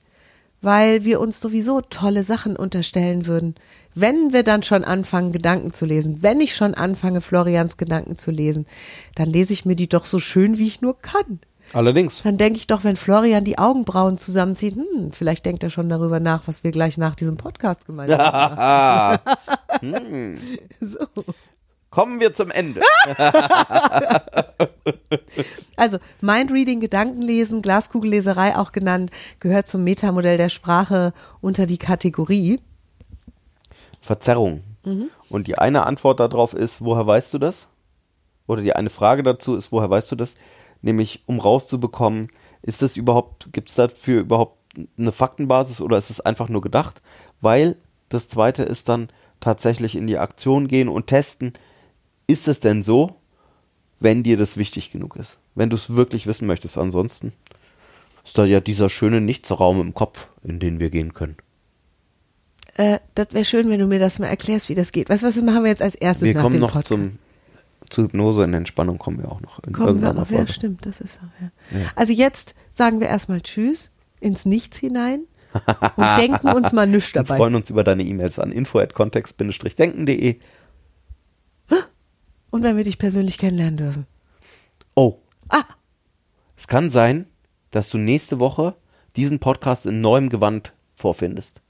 weil 0.62 1.04
wir 1.04 1.20
uns 1.20 1.40
sowieso 1.40 1.82
tolle 1.82 2.24
Sachen 2.24 2.56
unterstellen 2.56 3.26
würden. 3.26 3.56
Wenn 4.00 4.32
wir 4.32 4.44
dann 4.44 4.62
schon 4.62 4.84
anfangen, 4.84 5.32
Gedanken 5.32 5.74
zu 5.74 5.88
lesen, 5.88 6.22
wenn 6.22 6.40
ich 6.40 6.56
schon 6.56 6.76
anfange, 6.76 7.20
Florians 7.20 7.78
Gedanken 7.78 8.16
zu 8.16 8.30
lesen, 8.30 8.68
dann 9.16 9.28
lese 9.28 9.54
ich 9.54 9.66
mir 9.66 9.76
die 9.76 9.90
doch 9.90 10.06
so 10.06 10.20
schön, 10.20 10.60
wie 10.60 10.68
ich 10.68 10.82
nur 10.82 11.02
kann. 11.02 11.40
Allerdings. 11.74 12.22
Dann 12.22 12.38
denke 12.38 12.60
ich 12.60 12.68
doch, 12.68 12.84
wenn 12.84 12.96
Florian 12.96 13.44
die 13.44 13.58
Augenbrauen 13.58 14.20
zusammenzieht, 14.20 14.76
hm, 14.76 15.14
vielleicht 15.14 15.48
denkt 15.48 15.64
er 15.64 15.72
schon 15.72 15.90
darüber 15.90 16.20
nach, 16.20 16.44
was 16.46 16.64
wir 16.64 16.70
gleich 16.70 17.00
nach 17.00 17.16
diesem 17.16 17.38
Podcast 17.38 17.88
gemeinsam 17.88 18.20
machen. 18.32 19.20
so. 20.80 21.08
Kommen 21.90 22.20
wir 22.20 22.36
zum 22.36 22.52
Ende. 22.52 22.82
Also 25.76 26.00
Mindreading, 26.22 26.80
Gedankenlesen, 26.80 27.62
Glaskugelleserei 27.62 28.58
auch 28.58 28.72
genannt, 28.72 29.12
gehört 29.40 29.68
zum 29.68 29.84
Metamodell 29.84 30.38
der 30.38 30.50
Sprache 30.50 31.14
unter 31.40 31.66
die 31.68 31.78
Kategorie. 31.78 32.60
Verzerrung. 34.08 34.64
Und 35.30 35.48
die 35.48 35.58
eine 35.58 35.86
Antwort 35.86 36.20
darauf 36.20 36.54
ist, 36.54 36.82
woher 36.82 37.06
weißt 37.06 37.34
du 37.34 37.38
das? 37.38 37.68
Oder 38.48 38.62
die 38.62 38.74
eine 38.74 38.90
Frage 38.90 39.22
dazu 39.22 39.56
ist, 39.56 39.72
woher 39.72 39.90
weißt 39.90 40.12
du 40.12 40.16
das? 40.16 40.36
Nämlich, 40.82 41.24
um 41.26 41.40
rauszubekommen, 41.40 42.30
ist 42.62 42.82
das 42.82 42.98
überhaupt, 42.98 43.50
gibt 43.52 43.70
es 43.70 43.76
dafür 43.76 44.22
überhaupt 44.22 44.58
eine 44.98 45.12
Faktenbasis 45.12 45.82
oder 45.82 45.98
ist 45.98 46.10
es 46.10 46.22
einfach 46.22 46.50
nur 46.50 46.62
gedacht? 46.62 47.02
Weil 47.42 47.76
das 48.10 48.30
zweite 48.30 48.64
ist 48.64 48.90
dann 48.90 49.10
tatsächlich 49.40 49.96
in 49.96 50.08
die 50.08 50.18
Aktion 50.18 50.68
gehen 50.68 50.88
und 50.88 51.08
testen, 51.08 51.54
ist 52.28 52.48
es 52.48 52.60
denn 52.60 52.84
so, 52.84 53.16
wenn 54.00 54.24
dir 54.24 54.38
das 54.38 54.58
wichtig 54.58 54.92
genug 54.92 55.16
ist? 55.16 55.40
Wenn 55.56 55.70
du 55.70 55.76
es 55.76 55.96
wirklich 55.96 56.28
wissen 56.28 56.48
möchtest, 56.48 56.78
ansonsten 56.78 57.34
ist 58.24 58.38
da 58.38 58.46
ja 58.46 58.60
dieser 58.60 58.90
schöne 58.90 59.20
Nichtsraum 59.22 59.82
im 59.82 59.94
Kopf, 59.94 60.28
in 60.44 60.60
den 60.60 60.80
wir 60.80 60.90
gehen 60.90 61.14
können. 61.14 61.38
Äh, 62.78 63.00
das 63.16 63.28
wäre 63.32 63.44
schön, 63.46 63.70
wenn 63.70 63.80
du 63.80 63.88
mir 63.88 64.00
das 64.00 64.20
mal 64.20 64.28
erklärst, 64.28 64.70
wie 64.70 64.76
das 64.76 64.92
geht. 64.92 65.10
Weißt 65.10 65.24
du, 65.24 65.28
was 65.28 65.36
machen 65.38 65.64
wir 65.64 65.70
jetzt 65.72 65.82
als 65.82 65.96
erstes 65.96 66.28
Wir 66.28 66.36
nach 66.36 66.42
kommen 66.44 66.56
dem 66.56 66.62
noch 66.62 66.70
Podcast? 66.74 66.88
zum, 66.90 67.18
zu 67.90 68.04
Hypnose 68.04 68.44
in 68.44 68.54
Entspannung 68.54 68.98
kommen 68.98 69.18
wir 69.20 69.32
auch 69.32 69.42
noch 69.42 69.60
in 69.64 69.74
Kommen 69.74 70.02
wir 70.02 70.08
irgendeiner 70.10 70.20
ja, 70.20 70.26
Folge. 70.38 70.54
stimmt, 70.54 70.86
das 70.86 71.02
ist 71.02 71.20
auch, 71.20 71.42
ja. 71.42 71.50
Also 71.96 72.14
jetzt 72.14 72.56
sagen 72.74 73.00
wir 73.00 73.08
erstmal 73.08 73.42
Tschüss 73.42 73.92
ins 74.20 74.46
Nichts 74.46 74.78
hinein 74.78 75.22
und 75.96 76.18
denken 76.18 76.50
uns 76.50 76.72
mal 76.72 76.86
nichts 76.88 77.14
Wir 77.16 77.24
dabei. 77.24 77.38
freuen 77.38 77.56
uns 77.56 77.70
über 77.70 77.84
deine 77.84 78.04
E-Mails 78.04 78.38
an 78.40 78.52
info@kontext-denken.de. 78.52 80.38
Und 82.50 82.64
wenn 82.64 82.78
wir 82.78 82.84
dich 82.84 82.98
persönlich 82.98 83.38
kennenlernen 83.38 83.78
dürfen. 83.78 84.08
Oh, 84.96 85.18
Ah, 85.50 85.64
es 86.58 86.68
kann 86.68 86.92
sein, 86.92 87.26
dass 87.72 87.90
du 87.90 87.98
nächste 87.98 88.40
Woche 88.40 88.76
diesen 89.16 89.40
Podcast 89.40 89.86
in 89.86 90.02
neuem 90.02 90.30
Gewand 90.30 90.74
vorfindest. 90.96 91.62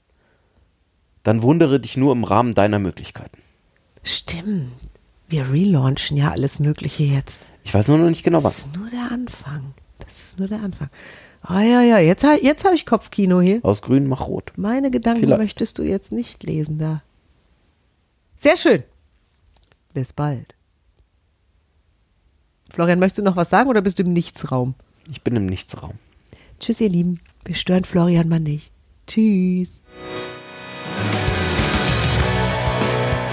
Dann 1.28 1.42
wundere 1.42 1.78
dich 1.78 1.98
nur 1.98 2.12
im 2.12 2.24
Rahmen 2.24 2.54
deiner 2.54 2.78
Möglichkeiten. 2.78 3.42
stimmt. 4.02 4.72
Wir 5.28 5.50
relaunchen 5.52 6.16
ja 6.16 6.30
alles 6.30 6.58
Mögliche 6.58 7.02
jetzt. 7.04 7.42
Ich 7.64 7.74
weiß 7.74 7.88
nur 7.88 7.98
noch 7.98 8.08
nicht 8.08 8.22
genau 8.22 8.38
Das 8.38 8.44
was. 8.44 8.58
ist 8.60 8.74
nur 8.74 8.88
der 8.88 9.12
Anfang. 9.12 9.74
Das 9.98 10.18
ist 10.18 10.38
nur 10.38 10.48
der 10.48 10.62
Anfang. 10.62 10.88
Ah 11.42 11.60
ja, 11.60 11.82
ja, 11.82 11.98
jetzt, 11.98 12.24
jetzt 12.40 12.64
habe 12.64 12.74
ich 12.76 12.86
Kopfkino 12.86 13.42
hier. 13.42 13.60
Aus 13.62 13.82
grün 13.82 14.06
mach 14.06 14.26
rot. 14.26 14.52
Meine 14.56 14.90
Gedanken 14.90 15.20
Vielleicht. 15.24 15.42
möchtest 15.42 15.76
du 15.76 15.82
jetzt 15.82 16.12
nicht 16.12 16.44
lesen 16.44 16.78
da. 16.78 17.02
Sehr 18.38 18.56
schön. 18.56 18.82
Bis 19.92 20.14
bald. 20.14 20.54
Florian, 22.70 23.00
möchtest 23.00 23.18
du 23.18 23.22
noch 23.22 23.36
was 23.36 23.50
sagen 23.50 23.68
oder 23.68 23.82
bist 23.82 23.98
du 23.98 24.02
im 24.02 24.14
Nichtsraum? 24.14 24.76
Ich 25.10 25.20
bin 25.20 25.36
im 25.36 25.44
Nichtsraum. 25.44 25.96
Tschüss, 26.58 26.80
ihr 26.80 26.88
Lieben. 26.88 27.20
Wir 27.44 27.54
stören 27.54 27.84
Florian 27.84 28.30
mal 28.30 28.40
nicht. 28.40 28.72
Tschüss. 29.06 29.68